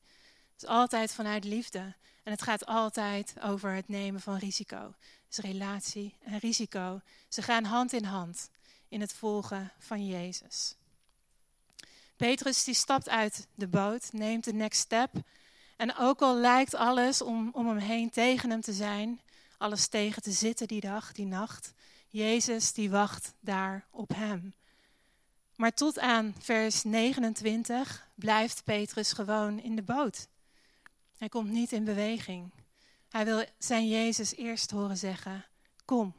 Het 0.54 0.64
is 0.64 0.68
altijd 0.70 1.14
vanuit 1.14 1.44
liefde. 1.44 1.80
En 2.24 2.32
het 2.32 2.42
gaat 2.42 2.66
altijd 2.66 3.34
over 3.42 3.72
het 3.72 3.88
nemen 3.88 4.22
van 4.22 4.38
risico. 4.38 4.94
Dus 5.28 5.38
relatie 5.38 6.16
en 6.24 6.38
risico, 6.38 7.02
ze 7.28 7.42
gaan 7.42 7.64
hand 7.64 7.94
in 7.94 8.04
hand 8.04 8.50
in 8.88 9.02
het 9.02 9.14
volgen 9.14 9.72
van 9.80 10.08
Jezus. 10.08 10.76
Petrus 12.16 12.64
die 12.64 12.74
stapt 12.74 13.10
uit 13.10 13.48
de 13.56 13.68
boot, 13.68 14.12
neemt 14.12 14.44
de 14.44 14.54
next 14.54 14.80
step. 14.80 15.12
En 15.76 15.98
ook 15.98 16.22
al 16.22 16.36
lijkt 16.36 16.76
alles 16.76 17.22
om, 17.22 17.50
om 17.54 17.68
hem 17.68 17.78
heen 17.78 18.10
tegen 18.10 18.50
hem 18.50 18.62
te 18.62 18.74
zijn, 18.74 19.22
alles 19.60 19.88
tegen 19.88 20.22
te 20.22 20.32
zitten 20.32 20.68
die 20.68 20.82
dag, 20.82 21.12
die 21.12 21.26
nacht, 21.26 21.74
Jezus 22.08 22.74
die 22.74 22.90
wacht 22.90 23.34
daar 23.40 23.86
op 23.92 24.10
hem. 24.16 24.54
Maar 25.56 25.74
tot 25.74 26.00
aan 26.00 26.36
vers 26.40 26.84
29 26.84 28.08
blijft 28.16 28.64
Petrus 28.64 29.14
gewoon 29.14 29.60
in 29.60 29.76
de 29.76 29.82
boot. 29.82 30.28
Hij 31.18 31.30
komt 31.30 31.50
niet 31.50 31.72
in 31.72 31.84
beweging. 31.84 32.52
Hij 33.10 33.26
wil 33.26 33.46
zijn 33.58 33.88
Jezus 33.88 34.36
eerst 34.36 34.72
horen 34.72 34.98
zeggen: 34.98 35.46
Kom. 35.86 36.14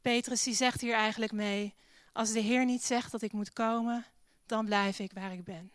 Petrus 0.00 0.42
die 0.42 0.54
zegt 0.54 0.80
hier 0.80 0.94
eigenlijk 0.94 1.32
mee: 1.32 1.74
Als 2.12 2.32
de 2.32 2.40
Heer 2.40 2.64
niet 2.64 2.84
zegt 2.84 3.12
dat 3.12 3.22
ik 3.22 3.32
moet 3.32 3.52
komen, 3.52 4.06
dan 4.46 4.64
blijf 4.64 4.98
ik 4.98 5.12
waar 5.12 5.32
ik 5.32 5.44
ben. 5.44 5.72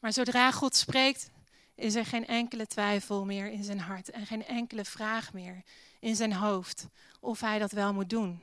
Maar 0.00 0.12
zodra 0.12 0.50
God 0.50 0.76
spreekt, 0.76 1.30
is 1.80 1.94
er 1.94 2.06
geen 2.06 2.26
enkele 2.26 2.66
twijfel 2.66 3.24
meer 3.24 3.46
in 3.46 3.64
zijn 3.64 3.80
hart 3.80 4.10
en 4.10 4.26
geen 4.26 4.46
enkele 4.46 4.84
vraag 4.84 5.32
meer 5.32 5.62
in 6.00 6.16
zijn 6.16 6.32
hoofd 6.32 6.86
of 7.20 7.40
hij 7.40 7.58
dat 7.58 7.72
wel 7.72 7.92
moet 7.92 8.10
doen. 8.10 8.42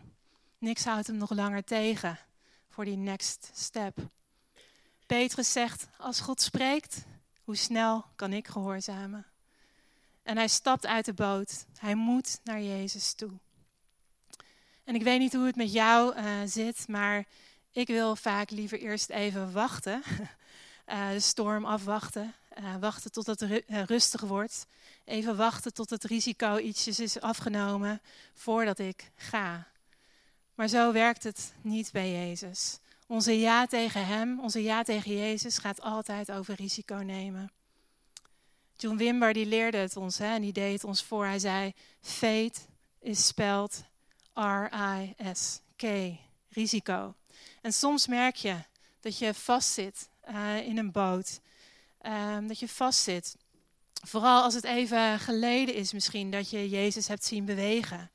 Niks 0.57 0.85
houdt 0.85 1.07
hem 1.07 1.17
nog 1.17 1.31
langer 1.31 1.63
tegen 1.63 2.19
voor 2.69 2.85
die 2.85 2.97
next 2.97 3.51
step. 3.53 3.97
Petrus 5.05 5.51
zegt: 5.51 5.87
Als 5.97 6.19
God 6.19 6.41
spreekt, 6.41 7.05
hoe 7.43 7.55
snel 7.55 8.05
kan 8.15 8.33
ik 8.33 8.47
gehoorzamen? 8.47 9.25
En 10.23 10.37
hij 10.37 10.47
stapt 10.47 10.85
uit 10.85 11.05
de 11.05 11.13
boot. 11.13 11.65
Hij 11.79 11.95
moet 11.95 12.39
naar 12.43 12.61
Jezus 12.61 13.13
toe. 13.13 13.31
En 14.83 14.95
ik 14.95 15.03
weet 15.03 15.19
niet 15.19 15.33
hoe 15.33 15.45
het 15.45 15.55
met 15.55 15.73
jou 15.73 16.17
uh, 16.17 16.25
zit, 16.45 16.87
maar 16.87 17.25
ik 17.71 17.87
wil 17.87 18.15
vaak 18.15 18.49
liever 18.49 18.79
eerst 18.79 19.09
even 19.09 19.51
wachten. 19.51 20.03
Uh, 20.87 21.09
de 21.17 21.19
storm 21.19 21.65
afwachten. 21.65 22.33
Uh, 22.59 22.75
wachten 22.79 23.11
tot 23.11 23.25
het 23.25 23.41
ru 23.41 23.61
rustig 23.67 24.21
wordt. 24.21 24.67
Even 25.05 25.35
wachten 25.35 25.73
tot 25.73 25.89
het 25.89 26.03
risico 26.03 26.57
ietsjes 26.57 26.99
is 26.99 27.19
afgenomen 27.19 28.01
voordat 28.33 28.79
ik 28.79 29.11
ga. 29.15 29.67
Maar 30.55 30.67
zo 30.67 30.91
werkt 30.91 31.23
het 31.23 31.53
niet 31.61 31.91
bij 31.91 32.11
Jezus. 32.11 32.79
Onze 33.07 33.39
ja 33.39 33.65
tegen 33.65 34.05
Hem, 34.05 34.39
onze 34.39 34.63
ja 34.63 34.83
tegen 34.83 35.17
Jezus 35.17 35.57
gaat 35.57 35.81
altijd 35.81 36.31
over 36.31 36.55
risico 36.55 36.95
nemen. 36.95 37.51
John 38.75 38.97
Wimber 38.97 39.33
die 39.33 39.45
leerde 39.45 39.77
het 39.77 39.95
ons 39.95 40.17
hè, 40.17 40.33
en 40.33 40.41
die 40.41 40.53
deed 40.53 40.73
het 40.73 40.83
ons 40.83 41.03
voor. 41.03 41.25
Hij 41.25 41.39
zei, 41.39 41.73
fate 42.01 42.59
is 42.99 43.27
spelled 43.27 43.83
R-I-S-K, 44.33 45.83
risico. 46.49 47.15
En 47.61 47.73
soms 47.73 48.07
merk 48.07 48.35
je 48.35 48.55
dat 48.99 49.17
je 49.17 49.33
vastzit 49.33 50.09
uh, 50.29 50.57
in 50.57 50.77
een 50.77 50.91
boot. 50.91 51.39
Um, 52.01 52.47
dat 52.47 52.59
je 52.59 52.67
vastzit. 52.67 53.35
Vooral 54.03 54.43
als 54.43 54.53
het 54.53 54.63
even 54.63 55.19
geleden 55.19 55.75
is 55.75 55.93
misschien 55.93 56.31
dat 56.31 56.49
je 56.49 56.69
Jezus 56.69 57.07
hebt 57.07 57.25
zien 57.25 57.45
bewegen. 57.45 58.11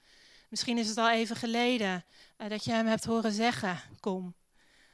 Misschien 0.49 0.79
is 0.79 0.88
het 0.88 0.99
al 0.99 1.11
even 1.11 1.37
geleden 1.37 2.05
uh, 2.38 2.49
dat 2.49 2.64
je 2.64 2.73
hem 2.73 2.87
hebt 2.87 3.05
horen 3.05 3.33
zeggen, 3.33 3.81
kom. 4.01 4.35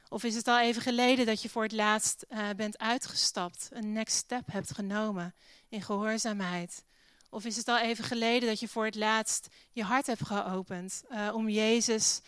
Of 0.09 0.23
is 0.23 0.35
het 0.35 0.47
al 0.47 0.59
even 0.59 0.81
geleden 0.81 1.25
dat 1.25 1.41
je 1.41 1.49
voor 1.49 1.63
het 1.63 1.71
laatst 1.71 2.25
uh, 2.29 2.49
bent 2.55 2.77
uitgestapt, 2.77 3.69
een 3.71 3.93
next 3.93 4.15
step 4.15 4.51
hebt 4.51 4.73
genomen 4.73 5.35
in 5.69 5.81
gehoorzaamheid? 5.81 6.83
Of 7.29 7.45
is 7.45 7.55
het 7.55 7.67
al 7.67 7.77
even 7.77 8.03
geleden 8.03 8.49
dat 8.49 8.59
je 8.59 8.67
voor 8.67 8.85
het 8.85 8.95
laatst 8.95 9.47
je 9.71 9.83
hart 9.83 10.07
hebt 10.07 10.25
geopend 10.25 11.03
uh, 11.11 11.29
om 11.33 11.49
Jezus 11.49 12.21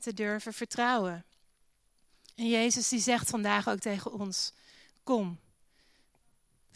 te 0.00 0.14
durven 0.14 0.52
vertrouwen? 0.52 1.24
En 2.34 2.48
Jezus 2.48 2.88
die 2.88 3.00
zegt 3.00 3.30
vandaag 3.30 3.68
ook 3.68 3.78
tegen 3.78 4.12
ons: 4.12 4.52
Kom, 5.02 5.38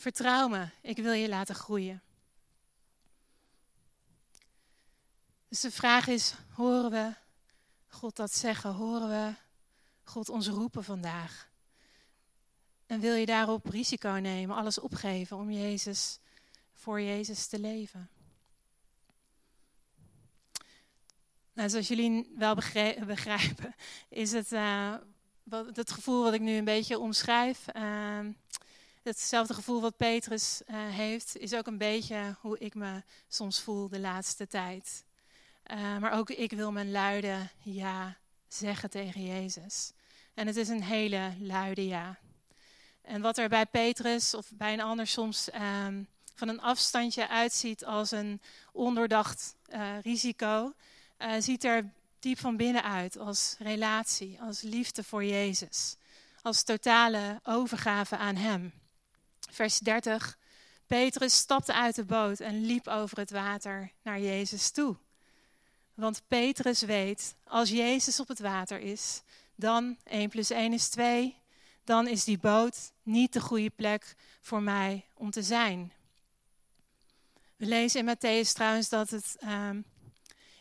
vertrouw 0.01 0.49
me, 0.49 0.69
ik 0.81 0.97
wil 0.97 1.13
je 1.13 1.29
laten 1.29 1.55
groeien. 1.55 2.03
Dus 5.49 5.61
de 5.61 5.71
vraag 5.71 6.07
is: 6.07 6.35
horen 6.53 6.91
we 6.91 7.15
God 7.87 8.17
dat 8.17 8.33
zeggen? 8.33 8.73
Horen 8.73 9.09
we 9.09 9.35
God 10.03 10.29
ons 10.29 10.49
roepen 10.49 10.85
vandaag? 10.85 11.49
En 12.87 13.01
wil 13.01 13.15
je 13.15 13.27
daarop 13.27 13.67
risico 13.67 14.11
nemen, 14.11 14.57
alles 14.57 14.79
opgeven 14.79 15.37
om 15.37 15.51
Jezus, 15.51 16.19
voor 16.73 17.01
Jezus 17.01 17.47
te 17.47 17.59
leven? 17.59 18.11
Nou, 21.53 21.69
zoals 21.69 21.89
jullie 21.89 22.33
wel 22.37 22.55
begrijpen, 23.07 23.75
is 24.09 24.33
het 24.33 24.53
uh, 24.53 24.95
wat, 25.43 25.77
het 25.77 25.91
gevoel 25.91 26.23
wat 26.23 26.33
ik 26.33 26.41
nu 26.41 26.57
een 26.57 26.65
beetje 26.65 26.99
omschrijf. 26.99 27.67
Uh, 27.77 28.27
hetzelfde 29.03 29.55
gevoel 29.55 29.81
wat 29.81 29.97
Petrus 29.97 30.63
uh, 30.67 30.77
heeft, 30.89 31.37
is 31.37 31.55
ook 31.55 31.67
een 31.67 31.79
beetje 31.79 32.37
hoe 32.41 32.59
ik 32.59 32.75
me 32.75 33.03
soms 33.29 33.61
voel 33.61 33.89
de 33.89 34.01
laatste 34.01 34.47
tijd. 34.47 35.05
Uh, 35.67 35.99
maar 35.99 36.13
ook 36.13 36.31
ik 36.31 36.51
wil 36.53 36.73
mijn 36.73 36.91
luide 36.91 37.49
ja 37.63 38.17
zeggen 38.49 38.91
tegen 38.91 39.25
Jezus. 39.25 39.93
En 40.35 40.47
het 40.47 40.57
is 40.57 40.69
een 40.69 40.83
hele 40.83 41.35
luide 41.39 41.87
ja. 41.87 42.19
En 43.03 43.21
wat 43.21 43.39
er 43.39 43.49
bij 43.49 43.67
Petrus 43.67 44.35
of 44.35 44.51
bij 44.55 44.73
een 44.73 44.81
ander 44.81 45.07
soms 45.07 45.49
um, 45.55 46.09
van 46.35 46.49
een 46.49 46.61
afstandje 46.61 47.29
uitziet 47.29 47.85
als 47.85 48.11
een 48.11 48.41
ondoordacht 48.73 49.57
uh, 49.73 50.01
risico, 50.03 50.73
ziet 51.39 51.65
er 51.65 51.93
diep 52.19 52.39
van 52.39 52.57
binnen 52.57 52.83
uit 52.83 53.19
als 53.19 53.57
relatie, 53.59 54.41
als 54.41 54.61
liefde 54.61 55.05
voor 55.05 55.25
Jezus, 55.25 55.97
als 56.43 56.63
totale 56.63 57.41
overgave 57.43 58.17
aan 58.17 58.37
Hem. 58.37 58.80
Vers 59.51 59.79
30. 59.79 60.39
Petrus 60.87 61.37
stapte 61.37 61.73
uit 61.73 61.95
de 61.95 62.05
boot 62.05 62.41
en 62.41 62.65
liep 62.65 62.89
over 62.89 63.19
het 63.19 63.31
water 63.31 63.93
naar 64.03 64.21
Jezus 64.21 64.71
toe. 64.71 64.97
Want 65.95 66.23
Petrus 66.29 66.83
weet, 66.83 67.35
als 67.45 67.69
Jezus 67.69 68.21
op 68.21 68.29
het 68.29 68.39
water 68.39 68.79
is, 68.79 69.23
dan 69.55 69.97
1 70.05 70.29
plus 70.29 70.51
1 70.51 70.73
is 70.73 70.89
2, 70.89 71.37
dan 71.85 72.09
is 72.09 72.25
die 72.25 72.39
boot 72.39 72.93
niet 73.03 73.33
de 73.33 73.41
goede 73.41 73.71
plek 73.71 74.15
voor 74.41 74.63
mij 74.63 75.07
om 75.15 75.31
te 75.31 75.43
zijn. 75.43 75.93
We 77.57 77.67
lezen 77.67 78.01
in 78.01 78.17
Matthäus 78.17 78.53
trouwens 78.53 78.89
dat 78.89 79.11
het 79.11 79.37
um, 79.45 79.85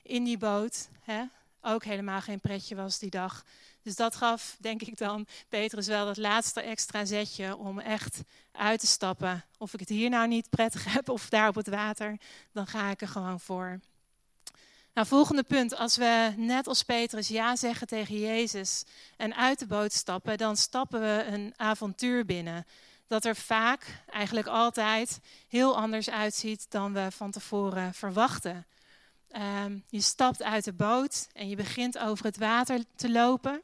in 0.03 0.23
die 0.23 0.37
boot 0.37 0.89
hè, 1.01 1.23
ook 1.61 1.83
helemaal 1.83 2.21
geen 2.21 2.39
pretje 2.39 2.75
was 2.75 2.99
die 2.99 3.09
dag. 3.09 3.45
Dus 3.89 3.97
dat 3.97 4.15
gaf, 4.15 4.57
denk 4.59 4.81
ik 4.81 4.97
dan, 4.97 5.25
Petrus 5.47 5.87
wel 5.87 6.05
dat 6.05 6.17
laatste 6.17 6.61
extra 6.61 7.05
zetje 7.05 7.57
om 7.57 7.79
echt 7.79 8.21
uit 8.51 8.79
te 8.79 8.87
stappen. 8.87 9.45
Of 9.57 9.73
ik 9.73 9.79
het 9.79 9.89
hier 9.89 10.09
nou 10.09 10.27
niet 10.27 10.49
prettig 10.49 10.83
heb 10.93 11.09
of 11.09 11.29
daar 11.29 11.47
op 11.47 11.55
het 11.55 11.67
water, 11.67 12.17
dan 12.51 12.67
ga 12.67 12.89
ik 12.89 13.01
er 13.01 13.07
gewoon 13.07 13.39
voor. 13.39 13.79
Nou, 14.93 15.07
volgende 15.07 15.43
punt. 15.43 15.75
Als 15.75 15.97
we 15.97 16.33
net 16.37 16.67
als 16.67 16.83
Petrus 16.83 17.27
ja 17.27 17.55
zeggen 17.55 17.87
tegen 17.87 18.19
Jezus 18.19 18.83
en 19.17 19.35
uit 19.35 19.59
de 19.59 19.67
boot 19.67 19.93
stappen, 19.93 20.37
dan 20.37 20.57
stappen 20.57 21.01
we 21.01 21.23
een 21.27 21.53
avontuur 21.55 22.25
binnen. 22.25 22.65
Dat 23.07 23.25
er 23.25 23.35
vaak, 23.35 24.01
eigenlijk 24.09 24.47
altijd, 24.47 25.19
heel 25.47 25.77
anders 25.77 26.09
uitziet 26.09 26.65
dan 26.69 26.93
we 26.93 27.07
van 27.11 27.31
tevoren 27.31 27.93
verwachten. 27.93 28.65
Ehm, 29.29 29.77
je 29.87 30.01
stapt 30.01 30.43
uit 30.43 30.63
de 30.63 30.73
boot 30.73 31.27
en 31.33 31.49
je 31.49 31.55
begint 31.55 31.97
over 31.97 32.25
het 32.25 32.37
water 32.37 32.83
te 32.95 33.11
lopen. 33.11 33.63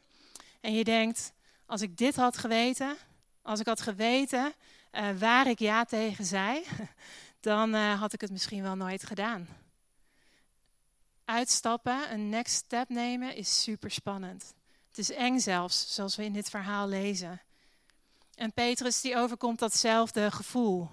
En 0.65 0.73
je 0.73 0.83
denkt, 0.83 1.33
als 1.65 1.81
ik 1.81 1.97
dit 1.97 2.15
had 2.15 2.37
geweten, 2.37 2.97
als 3.41 3.59
ik 3.59 3.65
had 3.65 3.81
geweten 3.81 4.53
uh, 4.91 5.09
waar 5.17 5.47
ik 5.47 5.59
ja 5.59 5.85
tegen 5.85 6.25
zei, 6.25 6.63
dan 7.39 7.75
uh, 7.75 7.99
had 7.99 8.13
ik 8.13 8.21
het 8.21 8.31
misschien 8.31 8.63
wel 8.63 8.75
nooit 8.75 9.05
gedaan. 9.05 9.47
Uitstappen, 11.25 12.11
een 12.11 12.29
next 12.29 12.55
step 12.55 12.89
nemen, 12.89 13.35
is 13.35 13.61
super 13.61 13.91
spannend. 13.91 14.53
Het 14.87 14.97
is 14.97 15.11
eng 15.11 15.39
zelfs, 15.39 15.93
zoals 15.93 16.15
we 16.15 16.23
in 16.23 16.33
dit 16.33 16.49
verhaal 16.49 16.87
lezen. 16.87 17.41
En 18.35 18.53
Petrus 18.53 19.01
die 19.01 19.17
overkomt 19.17 19.59
datzelfde 19.59 20.31
gevoel. 20.31 20.89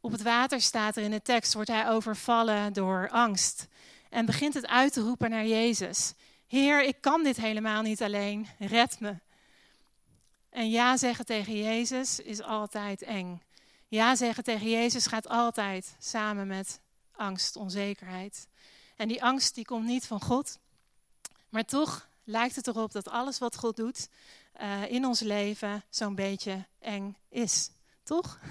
Op 0.00 0.12
het 0.12 0.22
water 0.22 0.60
staat 0.60 0.96
er 0.96 1.02
in 1.02 1.10
de 1.10 1.22
tekst, 1.22 1.54
wordt 1.54 1.70
hij 1.70 1.88
overvallen 1.88 2.72
door 2.72 3.08
angst. 3.10 3.66
En 4.10 4.26
begint 4.26 4.54
het 4.54 4.66
uit 4.66 4.92
te 4.92 5.00
roepen 5.00 5.30
naar 5.30 5.46
Jezus. 5.46 6.14
Heer, 6.48 6.84
ik 6.84 7.00
kan 7.00 7.22
dit 7.22 7.36
helemaal 7.36 7.82
niet 7.82 8.02
alleen, 8.02 8.48
red 8.58 9.00
me. 9.00 9.16
En 10.50 10.70
ja 10.70 10.96
zeggen 10.96 11.24
tegen 11.24 11.56
Jezus 11.58 12.20
is 12.20 12.42
altijd 12.42 13.02
eng. 13.02 13.42
Ja 13.88 14.16
zeggen 14.16 14.44
tegen 14.44 14.70
Jezus 14.70 15.06
gaat 15.06 15.28
altijd 15.28 15.96
samen 15.98 16.46
met 16.46 16.80
angst, 17.12 17.56
onzekerheid. 17.56 18.48
En 18.96 19.08
die 19.08 19.22
angst 19.22 19.54
die 19.54 19.64
komt 19.64 19.86
niet 19.86 20.06
van 20.06 20.20
God. 20.20 20.58
Maar 21.48 21.64
toch 21.64 22.08
lijkt 22.24 22.56
het 22.56 22.66
erop 22.66 22.92
dat 22.92 23.08
alles 23.08 23.38
wat 23.38 23.56
God 23.56 23.76
doet 23.76 24.08
uh, 24.60 24.90
in 24.90 25.04
ons 25.04 25.20
leven 25.20 25.84
zo'n 25.90 26.14
beetje 26.14 26.66
eng 26.78 27.16
is. 27.28 27.70
Toch? 28.02 28.38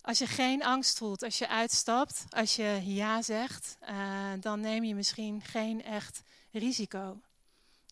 Als 0.00 0.18
je 0.18 0.26
geen 0.26 0.64
angst 0.64 0.98
voelt, 0.98 1.22
als 1.22 1.38
je 1.38 1.48
uitstapt, 1.48 2.24
als 2.28 2.56
je 2.56 2.80
ja 2.84 3.22
zegt, 3.22 3.76
uh, 3.90 4.32
dan 4.40 4.60
neem 4.60 4.84
je 4.84 4.94
misschien 4.94 5.42
geen 5.42 5.84
echt 5.84 6.22
risico. 6.52 7.20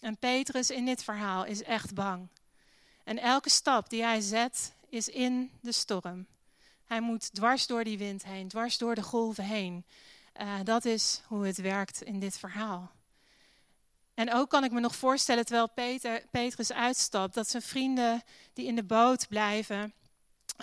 En 0.01 0.17
Petrus 0.17 0.71
in 0.71 0.85
dit 0.85 1.03
verhaal 1.03 1.45
is 1.45 1.63
echt 1.63 1.95
bang. 1.95 2.29
En 3.05 3.19
elke 3.19 3.51
stap 3.51 3.91
die 3.91 4.03
hij 4.03 4.21
zet 4.21 4.75
is 4.89 5.09
in 5.09 5.51
de 5.61 5.73
storm. 5.73 6.27
Hij 6.85 7.01
moet 7.01 7.35
dwars 7.35 7.67
door 7.67 7.85
die 7.85 7.99
wind 7.99 8.25
heen, 8.25 8.49
dwars 8.49 8.79
door 8.79 8.95
de 8.95 9.03
golven 9.03 9.45
heen. 9.45 9.85
Uh, 10.41 10.55
dat 10.65 10.85
is 10.85 11.23
hoe 11.27 11.47
het 11.47 11.57
werkt 11.57 12.03
in 12.03 12.21
dit 12.21 12.39
verhaal. 12.39 12.91
En 14.15 14.33
ook 14.33 14.51
kan 14.51 14.65
ik 14.65 14.73
me 14.73 14.81
nog 14.81 14.97
voorstellen, 14.97 15.45
terwijl 15.45 15.69
Peter, 15.69 16.23
Petrus 16.31 16.73
uitstapt, 16.73 17.35
dat 17.35 17.49
zijn 17.49 17.63
vrienden 17.63 18.23
die 18.53 18.67
in 18.67 18.77
de 18.77 18.85
boot 18.85 19.29
blijven, 19.29 19.93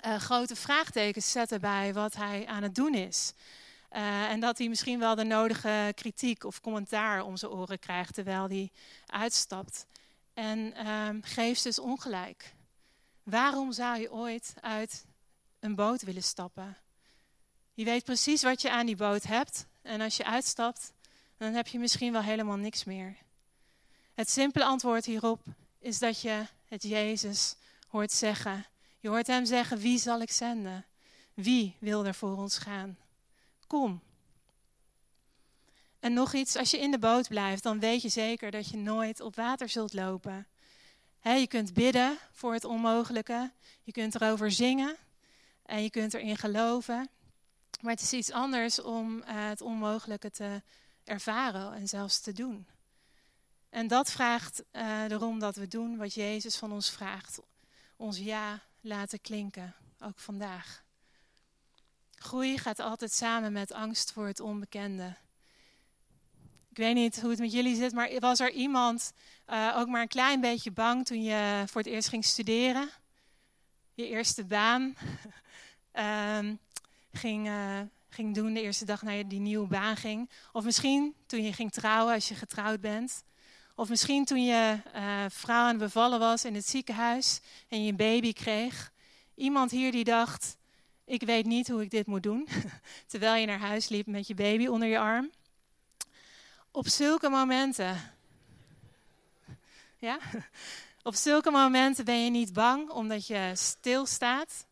uh, 0.06 0.16
grote 0.16 0.56
vraagtekens 0.56 1.30
zetten 1.30 1.60
bij 1.60 1.94
wat 1.94 2.14
hij 2.14 2.46
aan 2.46 2.62
het 2.62 2.74
doen 2.74 2.94
is. 2.94 3.32
Uh, 3.92 4.30
en 4.30 4.40
dat 4.40 4.58
hij 4.58 4.68
misschien 4.68 4.98
wel 4.98 5.14
de 5.14 5.24
nodige 5.24 5.92
kritiek 5.94 6.44
of 6.44 6.60
commentaar 6.60 7.22
om 7.22 7.36
zijn 7.36 7.50
oren 7.52 7.78
krijgt 7.78 8.14
terwijl 8.14 8.48
hij 8.48 8.70
uitstapt. 9.06 9.86
En 10.34 10.58
uh, 10.58 11.08
geeft 11.20 11.62
dus 11.62 11.78
ongelijk. 11.78 12.54
Waarom 13.22 13.72
zou 13.72 14.00
je 14.00 14.12
ooit 14.12 14.54
uit 14.60 15.06
een 15.60 15.74
boot 15.74 16.02
willen 16.02 16.22
stappen? 16.22 16.76
Je 17.74 17.84
weet 17.84 18.04
precies 18.04 18.42
wat 18.42 18.62
je 18.62 18.70
aan 18.70 18.86
die 18.86 18.96
boot 18.96 19.22
hebt. 19.22 19.66
En 19.82 20.00
als 20.00 20.16
je 20.16 20.24
uitstapt, 20.24 20.92
dan 21.36 21.52
heb 21.52 21.66
je 21.66 21.78
misschien 21.78 22.12
wel 22.12 22.22
helemaal 22.22 22.56
niks 22.56 22.84
meer. 22.84 23.16
Het 24.14 24.30
simpele 24.30 24.64
antwoord 24.64 25.04
hierop 25.04 25.42
is 25.78 25.98
dat 25.98 26.20
je 26.20 26.46
het 26.64 26.82
Jezus 26.82 27.56
hoort 27.88 28.12
zeggen. 28.12 28.66
Je 29.00 29.08
hoort 29.08 29.26
hem 29.26 29.44
zeggen, 29.44 29.78
wie 29.78 29.98
zal 29.98 30.20
ik 30.20 30.30
zenden? 30.30 30.86
Wie 31.34 31.76
wil 31.80 32.06
er 32.06 32.14
voor 32.14 32.36
ons 32.36 32.58
gaan? 32.58 32.98
Kom. 33.68 34.02
En 36.00 36.12
nog 36.12 36.34
iets, 36.34 36.56
als 36.56 36.70
je 36.70 36.78
in 36.78 36.90
de 36.90 36.98
boot 36.98 37.28
blijft, 37.28 37.62
dan 37.62 37.80
weet 37.80 38.02
je 38.02 38.08
zeker 38.08 38.50
dat 38.50 38.68
je 38.68 38.76
nooit 38.76 39.20
op 39.20 39.36
water 39.36 39.68
zult 39.68 39.92
lopen. 39.92 40.46
je 41.22 41.46
kunt 41.46 41.72
bidden 41.72 42.18
voor 42.32 42.52
het 42.52 42.64
onmogelijke, 42.64 43.52
je 43.82 43.92
kunt 43.92 44.14
erover 44.14 44.50
zingen 44.50 44.96
en 45.62 45.82
je 45.82 45.90
kunt 45.90 46.14
erin 46.14 46.36
geloven. 46.36 47.08
Maar 47.80 47.92
het 47.92 48.00
is 48.00 48.12
iets 48.12 48.30
anders 48.30 48.80
om 48.80 49.16
uh, 49.16 49.24
het 49.26 49.60
onmogelijke 49.60 50.30
te 50.30 50.62
ervaren 51.04 51.72
en 51.72 51.88
zelfs 51.88 52.20
te 52.20 52.32
doen. 52.32 52.66
En 53.70 53.86
dat 53.86 54.10
vraagt 54.10 54.62
erom 55.08 55.38
dat 55.38 55.56
we 55.56 55.68
doen 55.68 55.96
wat 55.96 56.14
Jezus 56.14 56.56
van 56.56 56.72
ons 56.72 56.90
vraagt. 56.90 57.40
Ons 57.96 58.18
ja 58.18 58.62
laten 58.80 59.20
klinken, 59.20 59.74
ook 60.00 60.18
vandaag. 60.18 60.86
Groei 62.18 62.58
gaat 62.58 62.78
altijd 62.78 63.12
samen 63.12 63.52
met 63.52 63.72
angst 63.72 64.12
voor 64.12 64.26
het 64.26 64.40
onbekende. 64.40 65.16
Ik 66.70 66.76
weet 66.76 66.94
niet 66.94 67.20
hoe 67.20 67.30
het 67.30 67.38
met 67.38 67.52
jullie 67.52 67.76
zit, 67.76 67.92
maar 67.92 68.10
was 68.18 68.40
er 68.40 68.50
iemand 68.50 69.12
uh, 69.46 69.74
ook 69.76 69.88
maar 69.88 70.00
een 70.00 70.08
klein 70.08 70.40
beetje 70.40 70.70
bang 70.70 71.06
toen 71.06 71.22
je 71.22 71.64
voor 71.66 71.80
het 71.80 71.90
eerst 71.90 72.08
ging 72.08 72.24
studeren? 72.24 72.90
Je 73.94 74.08
eerste 74.08 74.44
baan 74.44 74.94
uh, 75.94 76.38
ging, 77.22 77.46
uh, 77.46 77.80
ging 78.08 78.34
doen 78.34 78.54
de 78.54 78.62
eerste 78.62 78.84
dag 78.84 79.02
naar 79.02 79.28
die 79.28 79.40
nieuwe 79.40 79.66
baan 79.66 79.96
ging. 79.96 80.30
Of 80.52 80.64
misschien 80.64 81.14
toen 81.26 81.42
je 81.42 81.52
ging 81.52 81.72
trouwen 81.72 82.14
als 82.14 82.28
je 82.28 82.34
getrouwd 82.34 82.80
bent. 82.80 83.22
Of 83.74 83.88
misschien 83.88 84.24
toen 84.24 84.44
je 84.44 84.78
uh, 84.94 85.24
vrouw 85.28 85.62
aan 85.62 85.68
het 85.68 85.78
bevallen 85.78 86.18
was 86.18 86.44
in 86.44 86.54
het 86.54 86.68
ziekenhuis 86.68 87.40
en 87.68 87.84
je 87.84 87.90
een 87.90 87.96
baby 87.96 88.32
kreeg. 88.32 88.92
Iemand 89.34 89.70
hier 89.70 89.92
die 89.92 90.04
dacht, 90.04 90.56
ik 91.08 91.22
weet 91.22 91.46
niet 91.46 91.68
hoe 91.68 91.82
ik 91.82 91.90
dit 91.90 92.06
moet 92.06 92.22
doen. 92.22 92.48
Terwijl 93.06 93.40
je 93.40 93.46
naar 93.46 93.58
huis 93.58 93.88
liep 93.88 94.06
met 94.06 94.26
je 94.26 94.34
baby 94.34 94.66
onder 94.66 94.88
je 94.88 94.98
arm. 94.98 95.30
Op 96.70 96.88
zulke 96.88 97.28
momenten. 97.28 97.96
Ja? 99.98 100.18
Op 101.02 101.14
zulke 101.14 101.50
momenten 101.50 102.04
ben 102.04 102.24
je 102.24 102.30
niet 102.30 102.52
bang 102.52 102.90
omdat 102.90 103.26
je 103.26 103.52
stilstaat. 103.54 104.66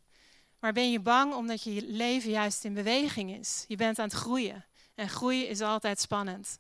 Maar 0.59 0.73
ben 0.73 0.91
je 0.91 1.01
bang 1.01 1.35
omdat 1.35 1.63
je 1.63 1.83
leven 1.87 2.31
juist 2.31 2.65
in 2.65 2.75
beweging 2.75 3.37
is. 3.39 3.65
Je 3.69 3.77
bent 3.77 3.99
aan 3.99 4.09
het 4.09 4.17
groeien. 4.17 4.65
En 4.95 5.09
groeien 5.09 5.49
is 5.49 5.61
altijd 5.61 6.01
spannend. 6.01 6.59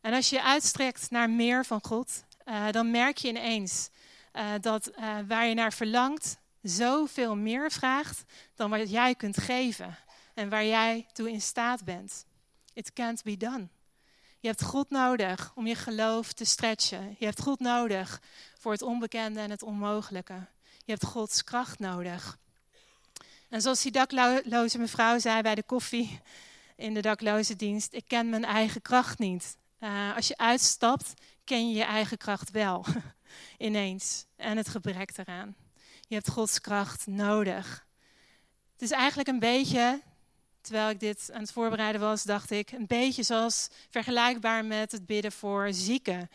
En 0.00 0.12
als 0.12 0.30
je 0.30 0.36
je 0.36 0.42
uitstrekt 0.42 1.10
naar 1.10 1.30
meer 1.30 1.64
van 1.64 1.84
God, 1.84 2.24
uh, 2.44 2.70
dan 2.70 2.90
merk 2.90 3.16
je 3.16 3.28
ineens 3.28 3.90
uh, 4.32 4.52
dat 4.60 4.90
uh, 4.98 5.16
waar 5.26 5.46
je 5.46 5.54
naar 5.54 5.72
verlangt, 5.72 6.38
zoveel 6.62 7.36
meer 7.36 7.70
vraagt 7.70 8.24
dan 8.54 8.70
wat 8.70 8.90
jij 8.90 9.14
kunt 9.14 9.38
geven 9.38 9.98
en 10.34 10.48
waar 10.48 10.64
jij 10.64 11.06
toe 11.12 11.30
in 11.30 11.40
staat 11.40 11.84
bent. 11.84 12.26
It 12.72 12.92
can't 12.92 13.22
be 13.22 13.36
done. 13.36 13.68
Je 14.40 14.48
hebt 14.48 14.62
God 14.62 14.90
nodig 14.90 15.52
om 15.54 15.66
je 15.66 15.74
geloof 15.74 16.32
te 16.32 16.44
stretchen. 16.44 17.16
Je 17.18 17.24
hebt 17.24 17.42
God 17.42 17.58
nodig 17.58 18.22
voor 18.58 18.72
het 18.72 18.82
onbekende 18.82 19.40
en 19.40 19.50
het 19.50 19.62
onmogelijke. 19.62 20.46
Je 20.84 20.92
hebt 20.92 21.04
Gods 21.04 21.44
kracht 21.44 21.78
nodig. 21.78 22.38
En 23.48 23.60
zoals 23.60 23.82
die 23.82 23.92
dakloze 23.92 24.78
mevrouw 24.78 25.18
zei 25.18 25.42
bij 25.42 25.54
de 25.54 25.62
koffie 25.62 26.20
in 26.76 26.94
de 26.94 27.00
dakloze 27.00 27.56
dienst, 27.56 27.92
ik 27.92 28.04
ken 28.06 28.28
mijn 28.28 28.44
eigen 28.44 28.82
kracht 28.82 29.18
niet. 29.18 29.56
Uh, 29.80 30.16
als 30.16 30.28
je 30.28 30.36
uitstapt, 30.36 31.14
ken 31.44 31.68
je 31.68 31.76
je 31.76 31.84
eigen 31.84 32.18
kracht 32.18 32.50
wel, 32.50 32.84
ineens. 33.58 34.26
En 34.36 34.56
het 34.56 34.68
gebrek 34.68 35.10
eraan. 35.16 35.56
Je 36.08 36.14
hebt 36.14 36.30
Gods 36.30 36.60
kracht 36.60 37.06
nodig. 37.06 37.86
Het 38.72 38.82
is 38.82 38.90
eigenlijk 38.90 39.28
een 39.28 39.38
beetje 39.38 40.00
terwijl 40.60 40.90
ik 40.90 41.00
dit 41.00 41.30
aan 41.32 41.40
het 41.40 41.52
voorbereiden 41.52 42.00
was, 42.00 42.22
dacht 42.22 42.50
ik 42.50 42.70
een 42.70 42.86
beetje 42.86 43.22
zoals 43.22 43.68
vergelijkbaar 43.90 44.64
met 44.64 44.92
het 44.92 45.06
bidden 45.06 45.32
voor 45.32 45.68
zieken. 45.72 46.30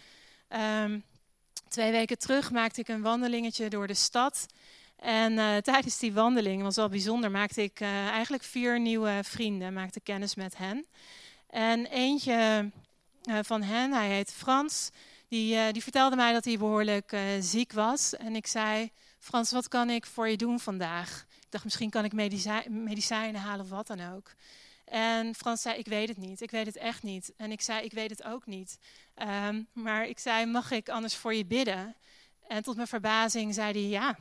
Ehm, 0.47 0.99
twee 1.67 1.91
weken 1.91 2.17
terug 2.17 2.51
maakte 2.51 2.79
ik 2.79 2.87
een 2.87 3.01
wandelingetje 3.01 3.69
door 3.69 3.87
de 3.87 3.93
stad. 3.93 4.45
En 4.95 5.33
uh, 5.33 5.57
tijdens 5.71 5.97
die 5.97 6.13
wandeling, 6.13 6.61
was 6.61 6.75
wel 6.75 6.89
bijzonder, 6.89 7.31
maakte 7.31 7.63
ik 7.63 7.79
uh, 7.79 8.07
eigenlijk 8.07 8.43
vier 8.43 8.79
nieuwe 8.79 9.19
vrienden, 9.23 9.73
maakte 9.73 9.99
kennis 9.99 10.35
met 10.35 10.57
hen. 10.57 10.85
En 11.47 11.85
eentje 11.85 12.71
uh, 13.25 13.39
van 13.41 13.61
hen, 13.61 13.93
hij 13.93 14.09
heet 14.09 14.33
Frans, 14.33 14.89
die, 15.27 15.71
die 15.71 15.83
vertelde 15.83 16.15
mij 16.15 16.33
dat 16.33 16.45
hij 16.45 16.57
behoorlijk 16.57 17.17
ziek 17.39 17.71
was. 17.71 18.15
En 18.15 18.35
ik 18.35 18.47
zei, 18.47 18.91
Frans, 19.23 19.51
wat 19.51 19.67
kan 19.67 19.89
ik 19.89 20.05
voor 20.05 20.29
je 20.29 20.37
doen 20.37 20.59
vandaag? 20.59 21.25
Ik 21.29 21.47
dacht, 21.49 21.63
misschien 21.63 21.89
kan 21.89 22.05
ik 22.05 22.13
medicijnen 22.67 23.41
halen 23.41 23.65
of 23.65 23.69
wat 23.69 23.87
dan 23.87 24.13
ook. 24.13 24.31
En 24.85 25.35
Frans 25.35 25.61
zei, 25.61 25.77
ik 25.77 25.87
weet 25.87 26.07
het 26.07 26.17
niet, 26.17 26.41
ik 26.41 26.51
weet 26.51 26.65
het 26.65 26.75
echt 26.75 27.03
niet. 27.03 27.33
En 27.37 27.51
ik 27.51 27.61
zei, 27.61 27.85
ik 27.85 27.91
weet 27.91 28.09
het 28.09 28.23
ook 28.23 28.45
niet. 28.45 28.77
Um, 29.47 29.67
maar 29.73 30.07
ik 30.07 30.19
zei, 30.19 30.45
mag 30.45 30.71
ik 30.71 30.89
anders 30.89 31.15
voor 31.15 31.33
je 31.33 31.45
bidden? 31.45 31.95
En 32.47 32.63
tot 32.63 32.75
mijn 32.75 32.87
verbazing 32.87 33.53
zei 33.53 33.71
hij, 33.71 33.89
ja. 33.89 34.17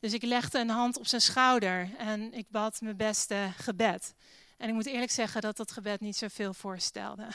Dus 0.00 0.12
ik 0.12 0.22
legde 0.22 0.58
een 0.58 0.68
hand 0.68 0.98
op 0.98 1.06
zijn 1.06 1.20
schouder 1.20 1.90
en 1.98 2.32
ik 2.32 2.46
bad 2.50 2.80
mijn 2.80 2.96
beste 2.96 3.52
gebed. 3.56 4.14
En 4.56 4.68
ik 4.68 4.74
moet 4.74 4.86
eerlijk 4.86 5.10
zeggen 5.10 5.40
dat 5.40 5.56
dat 5.56 5.72
gebed 5.72 6.00
niet 6.00 6.16
zoveel 6.16 6.54
voorstelde. 6.54 7.26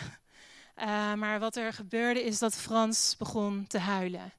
Uh, 0.75 1.13
maar 1.21 1.39
wat 1.39 1.55
er 1.55 1.73
gebeurde 1.73 2.23
is 2.23 2.39
dat 2.39 2.55
Frans 2.55 3.15
begon 3.17 3.67
te 3.67 3.79
huilen. 3.79 4.33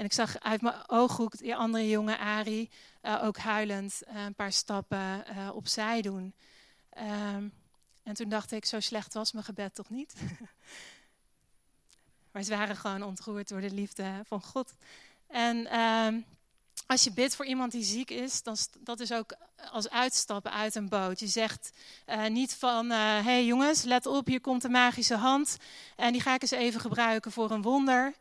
En 0.00 0.06
ik 0.06 0.12
zag 0.12 0.40
uit 0.40 0.60
mijn 0.60 0.88
ooghoek 0.88 1.38
die 1.38 1.56
andere 1.56 1.88
jongen, 1.88 2.18
Ari, 2.18 2.70
uh, 3.02 3.24
ook 3.24 3.38
huilend 3.38 4.02
uh, 4.08 4.24
een 4.24 4.34
paar 4.34 4.52
stappen 4.52 5.24
opzij 5.54 6.02
doen. 6.02 6.34
Um, 6.98 7.52
en 8.02 8.14
toen 8.14 8.28
dacht 8.28 8.52
ik, 8.52 8.64
zo 8.64 8.80
slecht 8.80 9.14
was 9.14 9.32
mijn 9.32 9.44
gebed 9.44 9.74
toch 9.74 9.90
niet? 9.90 10.14
maar 12.32 12.42
ze 12.42 12.56
waren 12.56 12.76
gewoon 12.76 13.02
ontroerd 13.02 13.48
door 13.48 13.60
de 13.60 13.70
liefde 13.70 14.22
van 14.24 14.42
God. 14.42 14.74
En 15.26 15.80
um, 15.80 16.24
als 16.86 17.04
je 17.04 17.12
bidt 17.12 17.36
voor 17.36 17.46
iemand 17.46 17.72
die 17.72 17.84
ziek 17.84 18.10
is, 18.10 18.42
dan 18.42 18.56
dat 18.78 19.00
is 19.00 19.12
ook 19.12 19.36
als 19.70 19.90
uitstappen 19.90 20.52
uit 20.52 20.74
een 20.74 20.88
boot. 20.88 21.20
Je 21.20 21.26
zegt 21.26 21.70
uh, 22.06 22.26
niet 22.26 22.54
van, 22.54 22.90
hé 22.90 23.18
uh, 23.18 23.24
hey 23.24 23.44
jongens, 23.44 23.82
let 23.82 24.06
op, 24.06 24.26
hier 24.26 24.40
komt 24.40 24.62
de 24.62 24.68
magische 24.68 25.16
hand 25.16 25.56
en 25.96 26.12
die 26.12 26.20
ga 26.20 26.34
ik 26.34 26.42
eens 26.42 26.50
even 26.50 26.80
gebruiken 26.80 27.32
voor 27.32 27.50
een 27.50 27.62
wonder. 27.62 28.14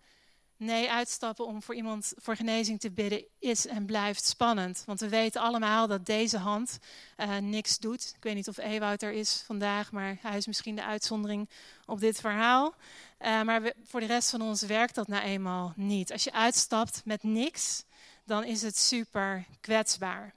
Nee, 0.59 0.91
uitstappen 0.91 1.45
om 1.45 1.61
voor 1.61 1.75
iemand 1.75 2.13
voor 2.17 2.35
genezing 2.35 2.79
te 2.79 2.91
bidden 2.91 3.25
is 3.37 3.67
en 3.67 3.85
blijft 3.85 4.23
spannend. 4.25 4.83
Want 4.85 4.99
we 4.99 5.09
weten 5.09 5.41
allemaal 5.41 5.87
dat 5.87 6.05
deze 6.05 6.37
hand 6.37 6.77
uh, 7.17 7.37
niks 7.37 7.77
doet. 7.77 8.13
Ik 8.15 8.23
weet 8.23 8.35
niet 8.35 8.47
of 8.47 8.57
Ewout 8.57 9.01
er 9.01 9.11
is 9.11 9.43
vandaag, 9.45 9.91
maar 9.91 10.17
hij 10.21 10.37
is 10.37 10.47
misschien 10.47 10.75
de 10.75 10.83
uitzondering 10.83 11.49
op 11.85 11.99
dit 11.99 12.19
verhaal. 12.19 12.73
Uh, 13.19 13.41
maar 13.41 13.73
voor 13.83 13.99
de 13.99 14.05
rest 14.05 14.29
van 14.29 14.41
ons 14.41 14.61
werkt 14.61 14.95
dat 14.95 15.07
nou 15.07 15.23
eenmaal 15.23 15.73
niet. 15.75 16.11
Als 16.11 16.23
je 16.23 16.31
uitstapt 16.31 17.01
met 17.05 17.23
niks, 17.23 17.83
dan 18.25 18.43
is 18.43 18.61
het 18.61 18.77
super 18.77 19.45
kwetsbaar. 19.61 20.33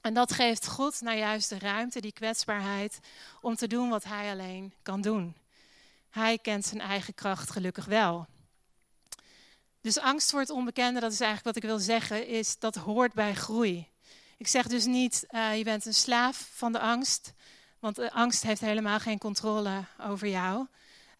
En 0.00 0.14
dat 0.14 0.32
geeft 0.32 0.66
God 0.66 1.00
nou 1.00 1.18
juist 1.18 1.48
de 1.48 1.58
ruimte, 1.58 2.00
die 2.00 2.12
kwetsbaarheid, 2.12 2.98
om 3.40 3.54
te 3.54 3.66
doen 3.66 3.88
wat 3.88 4.04
Hij 4.04 4.30
alleen 4.30 4.74
kan 4.82 5.00
doen. 5.00 5.36
Hij 6.10 6.38
kent 6.38 6.64
zijn 6.64 6.80
eigen 6.80 7.14
kracht 7.14 7.50
gelukkig 7.50 7.84
wel. 7.84 8.26
Dus 9.86 9.98
angst 9.98 10.30
voor 10.30 10.40
het 10.40 10.50
onbekende, 10.50 11.00
dat 11.00 11.12
is 11.12 11.20
eigenlijk 11.20 11.54
wat 11.54 11.64
ik 11.64 11.70
wil 11.70 11.78
zeggen, 11.78 12.26
is 12.26 12.58
dat 12.58 12.74
hoort 12.74 13.12
bij 13.12 13.34
groei. 13.34 13.88
Ik 14.36 14.46
zeg 14.46 14.66
dus 14.66 14.84
niet, 14.84 15.24
uh, 15.30 15.56
je 15.56 15.64
bent 15.64 15.86
een 15.86 15.94
slaaf 15.94 16.50
van 16.52 16.72
de 16.72 16.78
angst, 16.78 17.32
want 17.78 17.96
de 17.96 18.12
angst 18.12 18.42
heeft 18.42 18.60
helemaal 18.60 18.98
geen 18.98 19.18
controle 19.18 19.84
over 20.00 20.28
jou. 20.28 20.66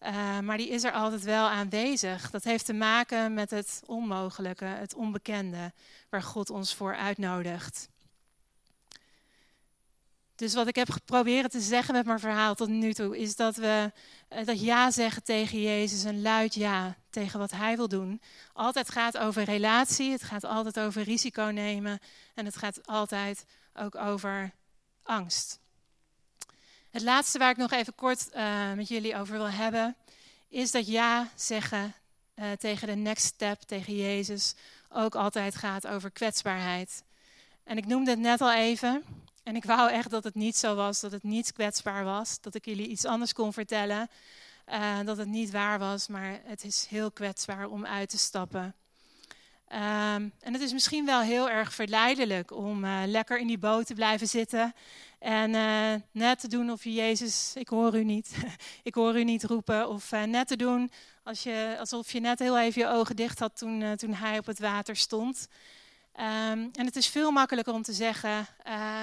Uh, 0.01 0.39
maar 0.39 0.57
die 0.57 0.69
is 0.69 0.83
er 0.83 0.91
altijd 0.91 1.23
wel 1.23 1.47
aanwezig. 1.47 2.29
Dat 2.29 2.43
heeft 2.43 2.65
te 2.65 2.73
maken 2.73 3.33
met 3.33 3.49
het 3.49 3.81
onmogelijke, 3.85 4.65
het 4.65 4.95
onbekende, 4.95 5.73
waar 6.09 6.23
God 6.23 6.49
ons 6.49 6.75
voor 6.75 6.95
uitnodigt. 6.95 7.89
Dus 10.37 10.53
wat 10.53 10.67
ik 10.67 10.75
heb 10.75 10.89
geprobeerd 10.89 11.51
te 11.51 11.59
zeggen 11.59 11.93
met 11.93 12.05
mijn 12.05 12.19
verhaal 12.19 12.55
tot 12.55 12.67
nu 12.67 12.93
toe, 12.93 13.17
is 13.17 13.35
dat 13.35 13.55
we 13.55 13.91
uh, 14.29 14.45
dat 14.45 14.61
ja 14.61 14.91
zeggen 14.91 15.23
tegen 15.23 15.61
Jezus, 15.61 16.03
een 16.03 16.21
luid 16.21 16.53
ja 16.53 16.95
tegen 17.09 17.39
wat 17.39 17.51
Hij 17.51 17.75
wil 17.75 17.87
doen, 17.87 18.21
altijd 18.53 18.89
gaat 18.89 19.17
over 19.17 19.43
relatie, 19.43 20.11
het 20.11 20.23
gaat 20.23 20.43
altijd 20.43 20.79
over 20.79 21.01
risico 21.01 21.43
nemen 21.43 21.99
en 22.33 22.45
het 22.45 22.57
gaat 22.57 22.87
altijd 22.87 23.45
ook 23.73 23.95
over 23.95 24.53
angst. 25.03 25.59
Het 26.89 27.01
laatste 27.01 27.37
waar 27.37 27.51
ik 27.51 27.57
nog 27.57 27.71
even 27.71 27.95
kort 27.95 28.27
uh, 28.35 28.73
met 28.73 28.87
jullie 28.87 29.15
over 29.15 29.37
wil 29.37 29.49
hebben, 29.49 29.95
is 30.49 30.71
dat 30.71 30.87
ja 30.87 31.29
zeggen 31.35 31.93
uh, 32.35 32.51
tegen 32.51 32.87
de 32.87 32.95
next 32.95 33.25
step, 33.25 33.61
tegen 33.61 33.95
Jezus, 33.95 34.55
ook 34.89 35.15
altijd 35.15 35.55
gaat 35.55 35.87
over 35.87 36.11
kwetsbaarheid. 36.11 37.03
En 37.63 37.77
ik 37.77 37.85
noemde 37.85 38.09
het 38.09 38.19
net 38.19 38.41
al 38.41 38.53
even. 38.53 39.03
En 39.47 39.55
ik 39.55 39.65
wou 39.65 39.91
echt 39.91 40.09
dat 40.09 40.23
het 40.23 40.35
niet 40.35 40.55
zo 40.55 40.75
was, 40.75 40.99
dat 40.99 41.11
het 41.11 41.23
niet 41.23 41.53
kwetsbaar 41.53 42.03
was, 42.03 42.41
dat 42.41 42.55
ik 42.55 42.65
jullie 42.65 42.87
iets 42.87 43.05
anders 43.05 43.33
kon 43.33 43.53
vertellen, 43.53 44.09
uh, 44.69 44.99
dat 45.05 45.17
het 45.17 45.27
niet 45.27 45.51
waar 45.51 45.79
was, 45.79 46.07
maar 46.07 46.39
het 46.43 46.63
is 46.63 46.85
heel 46.89 47.11
kwetsbaar 47.11 47.67
om 47.67 47.85
uit 47.85 48.09
te 48.09 48.17
stappen. 48.17 48.75
Um, 49.71 50.31
en 50.39 50.53
het 50.53 50.61
is 50.61 50.73
misschien 50.73 51.05
wel 51.05 51.21
heel 51.21 51.49
erg 51.49 51.73
verleidelijk 51.73 52.51
om 52.51 52.83
uh, 52.83 53.01
lekker 53.05 53.39
in 53.39 53.47
die 53.47 53.57
boot 53.57 53.85
te 53.85 53.93
blijven 53.93 54.27
zitten 54.27 54.73
en 55.19 55.49
uh, 55.49 55.93
net 56.11 56.39
te 56.39 56.47
doen 56.47 56.71
of 56.71 56.83
je 56.83 56.93
Jezus, 56.93 57.53
ik 57.55 57.67
hoor 57.67 57.97
u 57.97 58.03
niet, 58.03 58.35
ik 58.83 58.93
hoor 58.93 59.19
u 59.19 59.23
niet 59.23 59.43
roepen. 59.43 59.89
Of 59.89 60.11
net 60.11 60.47
te 60.47 60.55
doen 60.55 60.91
als 61.23 61.43
je, 61.43 61.75
alsof 61.79 62.11
je 62.11 62.19
net 62.19 62.39
heel 62.39 62.59
even 62.59 62.81
je 62.81 62.87
ogen 62.87 63.15
dicht 63.15 63.39
had 63.39 63.57
toen, 63.57 63.95
toen 63.95 64.13
hij 64.13 64.37
op 64.37 64.45
het 64.45 64.59
water 64.59 64.95
stond. 64.95 65.47
Um, 66.19 66.69
en 66.73 66.85
het 66.85 66.95
is 66.95 67.07
veel 67.07 67.31
makkelijker 67.31 67.73
om 67.73 67.81
te 67.81 67.93
zeggen, 67.93 68.47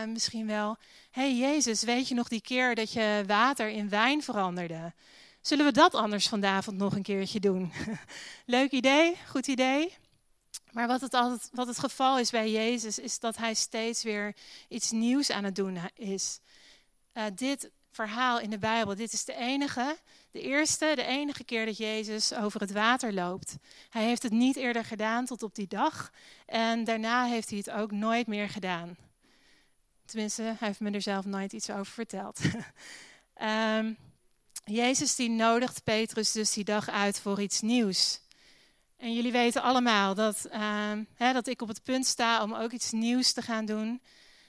misschien 0.06 0.46
wel, 0.46 0.76
hey 1.10 1.34
Jezus, 1.34 1.82
weet 1.82 2.08
je 2.08 2.14
nog 2.14 2.28
die 2.28 2.40
keer 2.40 2.74
dat 2.74 2.92
je 2.92 3.24
water 3.26 3.68
in 3.68 3.88
wijn 3.88 4.22
veranderde? 4.22 4.92
Zullen 5.40 5.64
we 5.64 5.72
dat 5.72 5.94
anders 5.94 6.28
vanavond 6.28 6.76
nog 6.76 6.96
een 6.96 7.02
keertje 7.02 7.40
doen? 7.40 7.72
Leuk 8.46 8.70
idee, 8.70 9.16
goed 9.28 9.46
idee. 9.46 9.94
Maar 10.70 10.86
wat 10.86 11.00
het, 11.00 11.14
altijd, 11.14 11.48
wat 11.52 11.66
het 11.66 11.78
geval 11.78 12.18
is 12.18 12.30
bij 12.30 12.50
Jezus, 12.50 12.98
is 12.98 13.18
dat 13.18 13.36
hij 13.36 13.54
steeds 13.54 14.02
weer 14.02 14.36
iets 14.68 14.90
nieuws 14.90 15.30
aan 15.30 15.44
het 15.44 15.56
doen 15.56 15.78
is. 15.94 16.40
Uh, 17.12 17.24
dit 17.34 17.70
verhaal 17.90 18.40
in 18.40 18.50
de 18.50 18.58
Bijbel, 18.58 18.94
dit 18.94 19.12
is 19.12 19.24
de 19.24 19.34
enige, 19.34 19.96
de 20.34 20.40
eerste, 20.40 20.92
de 20.94 21.04
enige 21.04 21.44
keer 21.44 21.66
dat 21.66 21.76
Jezus 21.76 22.34
over 22.34 22.60
het 22.60 22.72
water 22.72 23.12
loopt. 23.12 23.56
Hij 23.90 24.04
heeft 24.04 24.22
het 24.22 24.32
niet 24.32 24.56
eerder 24.56 24.84
gedaan 24.84 25.24
tot 25.24 25.42
op 25.42 25.54
die 25.54 25.66
dag. 25.66 26.12
En 26.46 26.84
daarna 26.84 27.24
heeft 27.24 27.48
hij 27.48 27.58
het 27.58 27.70
ook 27.70 27.90
nooit 27.90 28.26
meer 28.26 28.48
gedaan. 28.48 28.96
Tenminste, 30.04 30.42
hij 30.42 30.56
heeft 30.58 30.80
me 30.80 30.90
er 30.90 31.02
zelf 31.02 31.24
nooit 31.24 31.52
iets 31.52 31.70
over 31.70 31.92
verteld. 31.92 32.40
um, 33.42 33.96
Jezus 34.80 35.14
die 35.14 35.30
nodigt 35.30 35.84
Petrus 35.84 36.32
dus 36.32 36.52
die 36.52 36.64
dag 36.64 36.88
uit 36.88 37.20
voor 37.20 37.40
iets 37.40 37.60
nieuws. 37.60 38.20
En 38.96 39.14
jullie 39.14 39.32
weten 39.32 39.62
allemaal 39.62 40.14
dat, 40.14 40.48
uh, 40.52 40.92
hè, 41.14 41.32
dat 41.32 41.46
ik 41.46 41.62
op 41.62 41.68
het 41.68 41.82
punt 41.82 42.06
sta 42.06 42.42
om 42.42 42.54
ook 42.54 42.72
iets 42.72 42.90
nieuws 42.90 43.32
te 43.32 43.42
gaan 43.42 43.64
doen. 43.64 44.02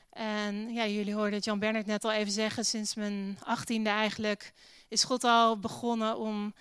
En 0.10 0.74
ja, 0.74 0.88
jullie 0.88 1.14
hoorden 1.14 1.40
Jan 1.40 1.60
Bernard 1.60 1.86
net 1.86 2.04
al 2.04 2.12
even 2.12 2.32
zeggen, 2.32 2.66
sinds 2.66 2.96
mijn 2.96 3.38
achttiende 3.44 3.90
eigenlijk 3.90 4.54
is 4.96 5.04
God 5.04 5.24
al 5.24 5.60
begonnen 5.60 6.18
om 6.18 6.54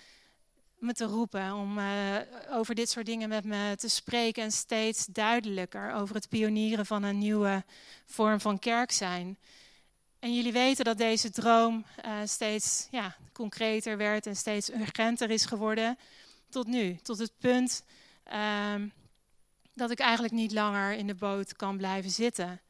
me 0.77 0.93
te 0.93 1.05
roepen, 1.05 1.53
om 1.53 1.77
uh, 1.77 2.15
over 2.49 2.75
dit 2.75 2.89
soort 2.89 3.05
dingen 3.05 3.29
met 3.29 3.43
me 3.43 3.75
te 3.75 3.87
spreken 3.87 4.43
en 4.43 4.51
steeds 4.51 5.05
duidelijker 5.05 5.93
over 5.93 6.15
het 6.15 6.29
pionieren 6.29 6.85
van 6.85 7.03
een 7.03 7.17
nieuwe 7.17 7.63
vorm 8.05 8.39
van 8.39 8.59
kerk 8.59 8.91
zijn. 8.91 9.37
En 10.19 10.35
jullie 10.35 10.51
weten 10.51 10.85
dat 10.85 10.97
deze 10.97 11.29
droom 11.29 11.85
uh, 12.05 12.11
steeds 12.25 12.87
ja, 12.91 13.15
concreter 13.33 13.97
werd 13.97 14.25
en 14.27 14.35
steeds 14.35 14.71
urgenter 14.71 15.29
is 15.29 15.45
geworden 15.45 15.97
tot 16.49 16.67
nu. 16.67 16.95
Tot 16.95 17.17
het 17.17 17.31
punt 17.39 17.83
um, 18.73 18.93
dat 19.73 19.91
ik 19.91 19.99
eigenlijk 19.99 20.33
niet 20.33 20.51
langer 20.51 20.91
in 20.91 21.07
de 21.07 21.15
boot 21.15 21.55
kan 21.55 21.77
blijven 21.77 22.11
zitten. 22.11 22.61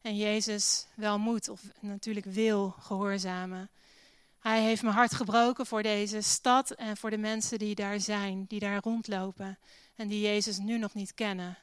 En 0.00 0.16
Jezus 0.16 0.86
wel 0.94 1.18
moet, 1.18 1.48
of 1.48 1.60
natuurlijk 1.80 2.26
wil, 2.26 2.74
gehoorzamen. 2.78 3.70
Hij 4.42 4.62
heeft 4.62 4.82
mijn 4.82 4.94
hart 4.94 5.14
gebroken 5.14 5.66
voor 5.66 5.82
deze 5.82 6.20
stad 6.20 6.70
en 6.70 6.96
voor 6.96 7.10
de 7.10 7.18
mensen 7.18 7.58
die 7.58 7.74
daar 7.74 8.00
zijn, 8.00 8.44
die 8.48 8.60
daar 8.60 8.80
rondlopen 8.82 9.58
en 9.96 10.08
die 10.08 10.20
Jezus 10.20 10.58
nu 10.58 10.78
nog 10.78 10.94
niet 10.94 11.14
kennen. 11.14 11.58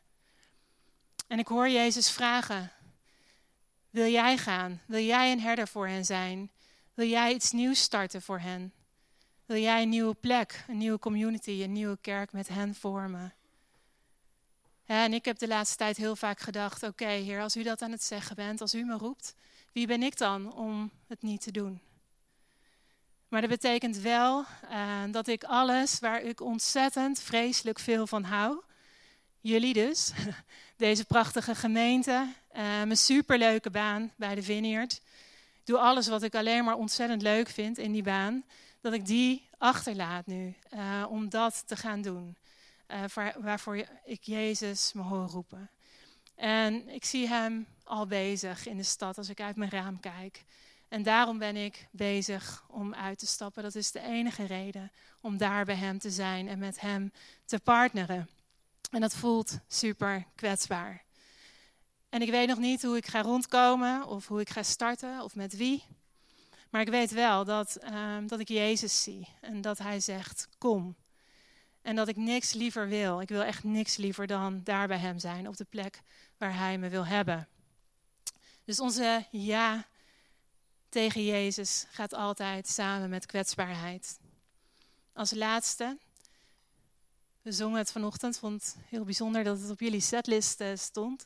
En 1.27 1.39
ik 1.39 1.47
hoor 1.47 1.69
Jezus 1.69 2.11
vragen: 2.11 2.71
Wil 3.89 4.11
jij 4.11 4.37
gaan? 4.37 4.81
Wil 4.85 5.03
jij 5.03 5.31
een 5.31 5.39
herder 5.39 5.67
voor 5.67 5.87
hen 5.87 6.05
zijn? 6.05 6.51
Wil 6.93 7.07
jij 7.07 7.33
iets 7.33 7.51
nieuws 7.51 7.81
starten 7.81 8.21
voor 8.21 8.39
hen? 8.39 8.73
Wil 9.45 9.57
jij 9.57 9.81
een 9.81 9.89
nieuwe 9.89 10.13
plek, 10.13 10.65
een 10.67 10.77
nieuwe 10.77 10.99
community, 10.99 11.63
een 11.63 11.71
nieuwe 11.71 11.97
kerk 12.01 12.31
met 12.31 12.47
hen 12.47 12.75
vormen? 12.75 13.33
En 14.85 15.13
ik 15.13 15.25
heb 15.25 15.39
de 15.39 15.47
laatste 15.47 15.77
tijd 15.77 15.97
heel 15.97 16.15
vaak 16.15 16.39
gedacht: 16.39 16.83
oké, 16.83 17.05
Heer, 17.05 17.41
als 17.41 17.55
u 17.55 17.63
dat 17.63 17.81
aan 17.81 17.91
het 17.91 18.03
zeggen 18.03 18.35
bent, 18.35 18.61
als 18.61 18.73
u 18.73 18.83
me 18.83 18.97
roept, 18.97 19.35
wie 19.71 19.87
ben 19.87 20.03
ik 20.03 20.17
dan 20.17 20.53
om 20.53 20.91
het 21.07 21.21
niet 21.21 21.41
te 21.41 21.51
doen? 21.51 21.81
Maar 23.29 23.41
dat 23.41 23.49
betekent 23.49 23.97
wel 23.97 24.45
uh, 24.71 25.03
dat 25.11 25.27
ik 25.27 25.43
alles 25.43 25.99
waar 25.99 26.21
ik 26.21 26.41
ontzettend 26.41 27.19
vreselijk 27.21 27.79
veel 27.79 28.07
van 28.07 28.23
hou, 28.23 28.61
jullie 29.39 29.73
dus, 29.73 30.11
deze 30.77 31.05
prachtige 31.05 31.55
gemeente, 31.55 32.11
uh, 32.11 32.61
mijn 32.61 32.97
superleuke 32.97 33.69
baan 33.69 34.11
bij 34.15 34.35
de 34.35 34.43
Vineyard, 34.43 35.01
doe 35.63 35.77
alles 35.77 36.07
wat 36.07 36.23
ik 36.23 36.35
alleen 36.35 36.63
maar 36.63 36.75
ontzettend 36.75 37.21
leuk 37.21 37.49
vind 37.49 37.77
in 37.77 37.91
die 37.91 38.03
baan, 38.03 38.43
dat 38.81 38.93
ik 38.93 39.05
die 39.05 39.47
achterlaat 39.57 40.25
nu 40.25 40.53
uh, 40.73 41.05
om 41.09 41.29
dat 41.29 41.67
te 41.67 41.75
gaan 41.75 42.01
doen. 42.01 42.35
waarvoor 43.39 43.75
ik 44.05 44.23
Jezus 44.23 44.93
me 44.93 45.01
hoor 45.01 45.27
roepen. 45.27 45.69
En 46.35 46.89
ik 46.89 47.05
zie 47.05 47.27
hem 47.27 47.67
al 47.83 48.07
bezig 48.07 48.67
in 48.67 48.77
de 48.77 48.83
stad 48.83 49.17
als 49.17 49.29
ik 49.29 49.41
uit 49.41 49.55
mijn 49.55 49.71
raam 49.71 49.99
kijk. 49.99 50.43
En 50.89 51.03
daarom 51.03 51.37
ben 51.37 51.55
ik 51.55 51.87
bezig 51.91 52.63
om 52.67 52.93
uit 52.93 53.19
te 53.19 53.27
stappen. 53.27 53.63
Dat 53.63 53.75
is 53.75 53.91
de 53.91 54.01
enige 54.01 54.45
reden 54.45 54.91
om 55.21 55.37
daar 55.37 55.65
bij 55.65 55.75
hem 55.75 55.99
te 55.99 56.11
zijn 56.11 56.47
en 56.47 56.59
met 56.59 56.79
hem 56.79 57.11
te 57.45 57.59
partneren. 57.59 58.29
En 58.91 59.01
dat 59.01 59.15
voelt 59.15 59.59
super 59.67 60.25
kwetsbaar. 60.35 61.03
En 62.09 62.21
ik 62.21 62.29
weet 62.29 62.47
nog 62.47 62.57
niet 62.57 62.83
hoe 62.83 62.97
ik 62.97 63.07
ga 63.07 63.21
rondkomen 63.21 64.07
of 64.07 64.27
hoe 64.27 64.41
ik 64.41 64.49
ga 64.49 64.63
starten 64.63 65.21
of 65.21 65.35
met 65.35 65.57
wie. 65.57 65.83
Maar 66.69 66.81
ik 66.81 66.89
weet 66.89 67.11
wel 67.11 67.45
dat, 67.45 67.77
uh, 67.83 68.17
dat 68.25 68.39
ik 68.39 68.47
Jezus 68.47 69.03
zie 69.03 69.27
en 69.41 69.61
dat 69.61 69.77
Hij 69.77 69.99
zegt, 69.99 70.47
kom. 70.57 70.95
En 71.81 71.95
dat 71.95 72.07
ik 72.07 72.15
niks 72.15 72.53
liever 72.53 72.87
wil. 72.87 73.21
Ik 73.21 73.29
wil 73.29 73.43
echt 73.43 73.63
niks 73.63 73.97
liever 73.97 74.27
dan 74.27 74.61
daar 74.63 74.87
bij 74.87 74.97
Hem 74.97 75.19
zijn, 75.19 75.47
op 75.47 75.57
de 75.57 75.65
plek 75.69 76.01
waar 76.37 76.57
Hij 76.57 76.77
me 76.77 76.89
wil 76.89 77.05
hebben. 77.05 77.47
Dus 78.65 78.79
onze 78.79 79.25
ja 79.31 79.87
tegen 80.89 81.25
Jezus 81.25 81.85
gaat 81.89 82.13
altijd 82.13 82.67
samen 82.67 83.09
met 83.09 83.25
kwetsbaarheid. 83.25 84.19
Als 85.13 85.31
laatste, 85.31 85.97
we 87.41 87.51
zongen 87.51 87.77
het 87.77 87.91
vanochtend, 87.91 88.37
vond 88.37 88.63
het 88.63 88.75
heel 88.85 89.03
bijzonder 89.03 89.43
dat 89.43 89.59
het 89.59 89.69
op 89.69 89.79
jullie 89.79 90.01
setlist 90.01 90.61
eh, 90.61 90.71
stond. 90.75 91.25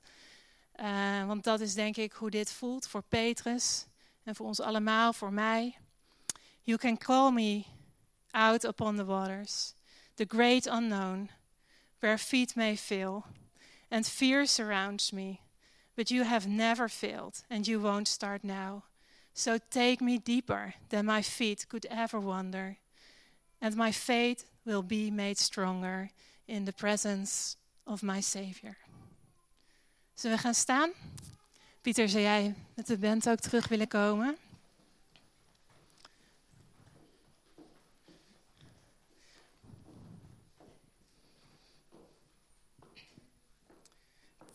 Uh, 0.76 1.26
want 1.26 1.44
dat 1.44 1.60
is 1.60 1.74
denk 1.74 1.98
ik 1.98 2.12
hoe 2.12 2.30
dit 2.30 2.52
voelt 2.52 2.88
voor 2.88 3.04
Petrus 3.04 3.86
en 4.24 4.36
voor 4.36 4.46
ons 4.46 4.60
allemaal, 4.60 5.14
voor 5.14 5.34
mij. 5.34 5.78
You 6.62 6.78
can 6.78 6.98
call 6.98 7.32
me 7.32 7.64
out 8.32 8.64
upon 8.64 8.96
the 8.96 9.06
waters, 9.06 9.74
the 10.16 10.26
great 10.28 10.66
unknown, 10.66 11.30
where 12.00 12.18
feet 12.18 12.56
may 12.56 12.78
fail, 12.78 13.24
and 13.90 14.08
fear 14.08 14.48
surrounds 14.48 15.12
me. 15.12 15.40
But 15.94 16.10
you 16.10 16.24
have 16.24 16.48
never 16.48 16.90
failed, 16.90 17.44
and 17.50 17.66
you 17.66 17.82
won't 17.82 18.08
start 18.08 18.44
now. 18.44 18.84
So 19.34 19.58
take 19.70 19.98
me 20.02 20.20
deeper 20.24 20.74
than 20.90 21.06
my 21.06 21.24
feet 21.24 21.68
could 21.68 21.86
ever 21.90 22.20
wander, 22.20 22.78
and 23.60 23.76
my 23.76 23.92
faith 23.92 24.46
will 24.64 24.84
be 24.84 25.12
made 25.12 25.38
stronger 25.38 26.10
in 26.46 26.66
the 26.66 26.72
presence 26.72 27.58
of 27.86 28.02
my 28.02 28.22
Savior. 28.22 28.78
Zullen 30.14 30.38
we 30.38 30.44
gaan 30.44 30.54
staan? 30.54 30.92
Pieter, 31.82 32.10
zou 32.10 32.24
jij 32.24 32.56
met 32.76 32.88
de 32.88 32.98
band 32.98 33.30
ook 33.30 33.40
terug 33.40 33.68
willen 33.68 33.88
komen? 33.88 34.38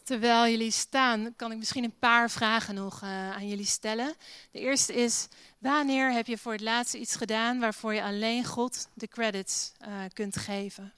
Terwijl 0.09 0.51
jullie 0.51 0.71
staan, 0.71 1.35
kan 1.37 1.53
ik 1.53 1.59
misschien 1.59 1.85
een 1.85 1.99
paar 1.99 2.31
vragen 2.31 2.75
nog 2.75 3.03
uh, 3.03 3.31
aan 3.31 3.49
jullie 3.49 3.66
stellen. 3.66 4.14
De 4.51 4.59
eerste 4.59 4.94
is: 4.94 5.29
wanneer 5.59 6.12
heb 6.12 6.27
je 6.27 6.38
voor 6.38 6.53
het 6.53 6.61
laatst 6.61 6.94
iets 6.94 7.16
gedaan 7.16 7.59
waarvoor 7.59 7.94
je 7.94 8.03
alleen 8.03 8.44
God 8.44 8.88
de 8.94 9.09
credits 9.09 9.73
uh, 9.81 10.05
kunt 10.12 10.37
geven? 10.37 10.92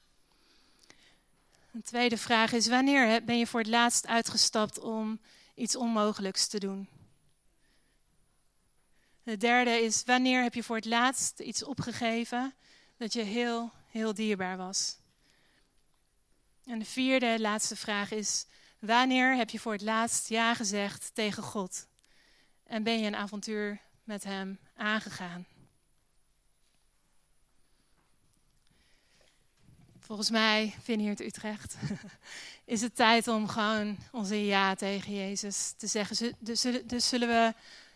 Een 1.72 1.82
tweede 1.82 2.16
vraag 2.16 2.52
is: 2.52 2.66
wanneer 2.66 3.24
ben 3.24 3.38
je 3.38 3.46
voor 3.46 3.60
het 3.60 3.68
laatst 3.68 4.06
uitgestapt 4.06 4.80
om 4.80 5.20
iets 5.54 5.76
onmogelijks 5.76 6.46
te 6.46 6.58
doen? 6.58 6.88
De 9.22 9.36
derde 9.36 9.70
is: 9.70 10.02
wanneer 10.04 10.42
heb 10.42 10.54
je 10.54 10.62
voor 10.62 10.76
het 10.76 10.84
laatst 10.84 11.38
iets 11.40 11.64
opgegeven 11.64 12.54
dat 12.96 13.12
je 13.12 13.22
heel, 13.22 13.70
heel 13.86 14.14
dierbaar 14.14 14.56
was? 14.56 14.96
En 16.64 16.78
de 16.78 16.84
vierde, 16.84 17.40
laatste 17.40 17.76
vraag 17.76 18.10
is: 18.10 18.46
Wanneer 18.80 19.36
heb 19.36 19.50
je 19.50 19.60
voor 19.60 19.72
het 19.72 19.82
laatst 19.82 20.28
ja 20.28 20.54
gezegd 20.54 21.10
tegen 21.14 21.42
God? 21.42 21.86
En 22.64 22.82
ben 22.82 23.00
je 23.00 23.06
een 23.06 23.16
avontuur 23.16 23.80
met 24.04 24.24
Hem 24.24 24.58
aangegaan? 24.76 25.46
Volgens 29.98 30.30
mij, 30.30 30.74
Vineyard 30.82 31.20
Utrecht, 31.20 31.76
is 32.64 32.80
het 32.80 32.96
tijd 32.96 33.28
om 33.28 33.48
gewoon 33.48 33.96
onze 34.12 34.44
ja 34.44 34.74
tegen 34.74 35.14
Jezus 35.14 35.74
te 35.76 35.86
zeggen. 35.86 36.36
Dus, 36.38 36.66
dus 36.84 37.08
zullen 37.08 37.28
we 37.28 37.54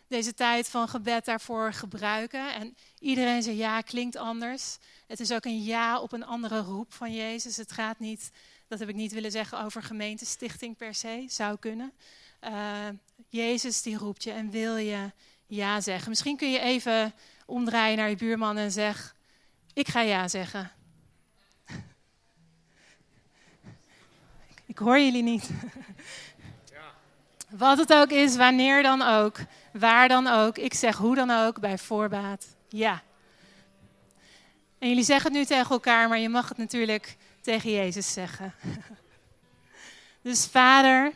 deze 0.09 0.35
tijd 0.35 0.69
van 0.69 0.89
gebed 0.89 1.25
daarvoor 1.25 1.73
gebruiken? 1.73 2.55
En 2.55 2.77
iedereen 2.99 3.43
zijn 3.43 3.57
ja 3.57 3.81
klinkt 3.81 4.17
anders. 4.17 4.77
Het 5.07 5.21
is 5.21 5.33
ook 5.33 5.45
een 5.45 5.63
ja 5.63 6.01
op 6.01 6.13
een 6.13 6.25
andere 6.25 6.61
roep 6.61 6.93
van 6.93 7.15
Jezus. 7.15 7.57
Het 7.57 7.73
gaat 7.73 7.99
niet 7.99 8.31
dat 8.69 8.79
heb 8.79 8.89
ik 8.89 8.95
niet 8.95 9.13
willen 9.13 9.31
zeggen 9.31 9.65
over 9.65 9.83
gemeentestichting 9.83 10.77
per 10.77 10.95
se, 10.95 11.25
zou 11.29 11.59
kunnen. 11.59 11.93
Uh, 12.41 12.89
Jezus 13.29 13.83
die 13.83 13.97
roept 13.97 14.23
je 14.25 14.31
en 14.31 14.51
wil 14.51 14.77
je 14.77 15.13
ja 15.47 15.81
zeggen. 15.81 16.09
Misschien 16.09 16.37
kun 16.37 16.51
je 16.51 16.59
even 16.59 17.15
omdraaien 17.47 17.97
naar 17.97 18.09
je 18.09 18.17
buurman 18.17 18.57
en 18.57 18.71
zeg: 18.71 19.15
Ik 19.73 19.89
ga 19.89 20.01
ja 20.01 20.29
zeggen. 20.29 20.71
ik 24.67 24.79
hoor 24.79 24.99
jullie 24.99 25.23
niet. 25.23 25.51
Wat 27.51 27.79
het 27.79 27.93
ook 27.93 28.11
is, 28.11 28.37
wanneer 28.37 28.83
dan 28.83 29.03
ook, 29.03 29.39
waar 29.73 30.09
dan 30.09 30.27
ook, 30.27 30.59
ik 30.59 30.75
zeg 30.75 30.97
hoe 30.97 31.15
dan 31.15 31.31
ook, 31.31 31.61
bij 31.61 31.79
voorbaat 31.79 32.55
ja. 32.77 33.03
En 34.79 34.89
jullie 34.89 35.05
zeggen 35.05 35.31
het 35.31 35.41
nu 35.41 35.47
tegen 35.47 35.71
elkaar, 35.71 36.09
maar 36.09 36.19
je 36.19 36.29
mag 36.29 36.49
het 36.49 36.59
natuurlijk 36.59 37.17
tegen 37.45 37.71
Jezus 37.71 38.13
zeggen. 38.13 38.55
Dus 40.23 40.47
Vader, 40.47 41.13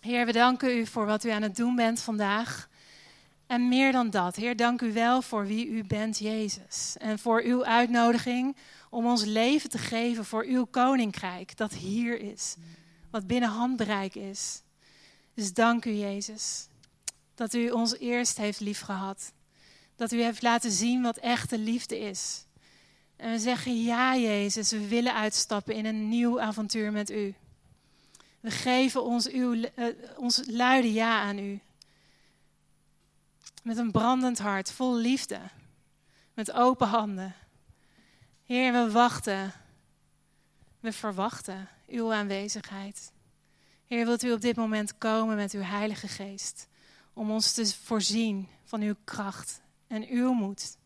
Heer, 0.00 0.26
we 0.26 0.32
danken 0.32 0.78
u 0.78 0.86
voor 0.86 1.06
wat 1.06 1.24
u 1.24 1.30
aan 1.30 1.42
het 1.42 1.56
doen 1.56 1.76
bent 1.76 2.00
vandaag. 2.00 2.68
En 3.46 3.68
meer 3.68 3.92
dan 3.92 4.10
dat, 4.10 4.36
Heer, 4.36 4.56
dank 4.56 4.80
u 4.80 4.92
wel 4.92 5.22
voor 5.22 5.46
wie 5.46 5.66
u 5.66 5.84
bent, 5.84 6.18
Jezus. 6.18 6.96
En 6.98 7.18
voor 7.18 7.42
uw 7.42 7.64
uitnodiging 7.64 8.56
om 8.90 9.06
ons 9.06 9.24
leven 9.24 9.70
te 9.70 9.78
geven 9.78 10.24
voor 10.24 10.44
uw 10.44 10.64
koninkrijk, 10.64 11.56
dat 11.56 11.72
hier 11.72 12.20
is, 12.20 12.56
wat 13.10 13.26
binnen 13.26 13.48
handbereik 13.48 14.14
is. 14.14 14.62
Dus 15.34 15.52
dank 15.52 15.84
u, 15.84 15.90
Jezus, 15.90 16.68
dat 17.34 17.54
u 17.54 17.70
ons 17.70 17.98
eerst 17.98 18.36
heeft 18.36 18.60
liefgehad. 18.60 19.32
Dat 19.96 20.12
u 20.12 20.22
heeft 20.22 20.42
laten 20.42 20.70
zien 20.70 21.02
wat 21.02 21.16
echte 21.16 21.58
liefde 21.58 21.98
is. 21.98 22.45
En 23.16 23.30
we 23.30 23.38
zeggen, 23.38 23.82
ja 23.82 24.16
Jezus, 24.16 24.70
we 24.70 24.88
willen 24.88 25.14
uitstappen 25.14 25.74
in 25.74 25.84
een 25.84 26.08
nieuw 26.08 26.40
avontuur 26.40 26.92
met 26.92 27.10
u. 27.10 27.34
We 28.40 28.50
geven 28.50 29.04
ons, 29.04 29.28
uw, 29.28 29.52
uh, 29.54 29.86
ons 30.16 30.42
luide 30.46 30.92
ja 30.92 31.20
aan 31.20 31.38
u. 31.38 31.60
Met 33.62 33.76
een 33.76 33.90
brandend 33.90 34.38
hart, 34.38 34.72
vol 34.72 34.96
liefde. 34.96 35.40
Met 36.34 36.52
open 36.52 36.88
handen. 36.88 37.34
Heer, 38.44 38.72
we 38.72 38.90
wachten. 38.90 39.52
We 40.80 40.92
verwachten 40.92 41.68
uw 41.86 42.12
aanwezigheid. 42.12 43.12
Heer, 43.86 44.06
wilt 44.06 44.22
u 44.22 44.32
op 44.32 44.40
dit 44.40 44.56
moment 44.56 44.98
komen 44.98 45.36
met 45.36 45.52
uw 45.52 45.60
Heilige 45.60 46.08
Geest. 46.08 46.68
Om 47.12 47.30
ons 47.30 47.52
te 47.52 47.74
voorzien 47.82 48.48
van 48.64 48.80
uw 48.80 48.94
kracht 49.04 49.60
en 49.86 50.08
uw 50.08 50.32
moed. 50.32 50.76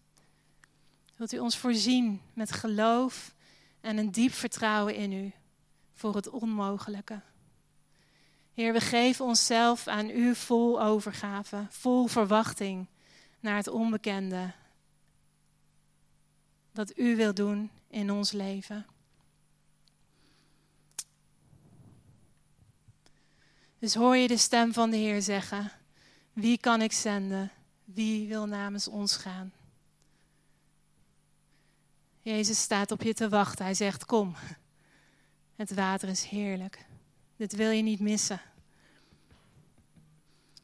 Wilt 1.21 1.33
u 1.33 1.39
ons 1.39 1.57
voorzien 1.57 2.21
met 2.33 2.53
geloof 2.53 3.35
en 3.81 3.97
een 3.97 4.11
diep 4.11 4.33
vertrouwen 4.33 4.95
in 4.95 5.13
u 5.13 5.33
voor 5.95 6.15
het 6.15 6.29
onmogelijke. 6.29 7.21
Heer, 8.55 8.73
we 8.73 8.81
geven 8.81 9.25
onszelf 9.25 9.87
aan 9.87 10.11
u 10.11 10.35
vol 10.35 10.83
overgave, 10.83 11.67
vol 11.69 12.07
verwachting 12.07 12.87
naar 13.41 13.57
het 13.57 13.69
onbekende. 13.69 14.53
Wat 16.73 16.99
u 16.99 17.17
wil 17.17 17.35
doen 17.35 17.71
in 17.89 18.11
ons 18.11 18.33
leven. 18.33 18.87
Dus 23.79 23.95
hoor 23.95 24.17
je 24.17 24.29
de 24.29 24.37
stem 24.37 24.73
van 24.73 24.91
de 24.91 24.97
Heer 24.97 25.23
zeggen: 25.23 25.73
Wie 26.33 26.59
kan 26.59 26.83
ik 26.83 26.93
zenden? 26.93 27.51
Wie 27.85 28.29
wil 28.29 28.47
namens 28.47 28.89
ons 28.89 29.17
gaan? 29.17 29.53
Jezus 32.31 32.63
staat 32.63 32.91
op 32.91 33.03
je 33.03 33.15
te 33.15 33.29
wachten. 33.29 33.65
Hij 33.65 33.75
zegt: 33.75 34.05
Kom, 34.05 34.35
het 35.57 35.75
water 35.75 36.09
is 36.09 36.25
heerlijk. 36.25 36.87
Dit 37.37 37.53
wil 37.53 37.71
je 37.71 37.83
niet 37.83 38.01
missen. 38.01 38.41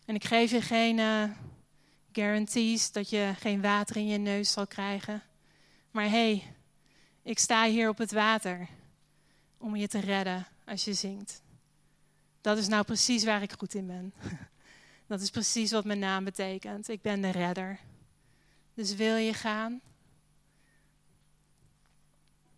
En 0.04 0.14
ik 0.14 0.24
geef 0.24 0.50
je 0.50 0.60
geen 0.60 0.98
uh, 0.98 1.30
guarantees 2.12 2.92
dat 2.92 3.10
je 3.10 3.32
geen 3.38 3.60
water 3.60 3.96
in 3.96 4.06
je 4.06 4.18
neus 4.18 4.52
zal 4.52 4.66
krijgen. 4.66 5.22
Maar 5.90 6.04
hé, 6.04 6.10
hey, 6.10 6.54
ik 7.22 7.38
sta 7.38 7.66
hier 7.66 7.88
op 7.88 7.98
het 7.98 8.12
water 8.12 8.68
om 9.58 9.76
je 9.76 9.88
te 9.88 10.00
redden 10.00 10.46
als 10.64 10.84
je 10.84 10.94
zingt. 10.94 11.42
Dat 12.40 12.58
is 12.58 12.68
nou 12.68 12.84
precies 12.84 13.24
waar 13.24 13.42
ik 13.42 13.52
goed 13.52 13.74
in 13.74 13.86
ben. 13.86 14.14
Dat 15.08 15.20
is 15.20 15.30
precies 15.30 15.70
wat 15.70 15.84
mijn 15.84 15.98
naam 15.98 16.24
betekent. 16.24 16.88
Ik 16.88 17.02
ben 17.02 17.20
de 17.20 17.30
redder. 17.30 17.78
Dus 18.74 18.94
wil 18.94 19.16
je 19.16 19.34
gaan? 19.34 19.80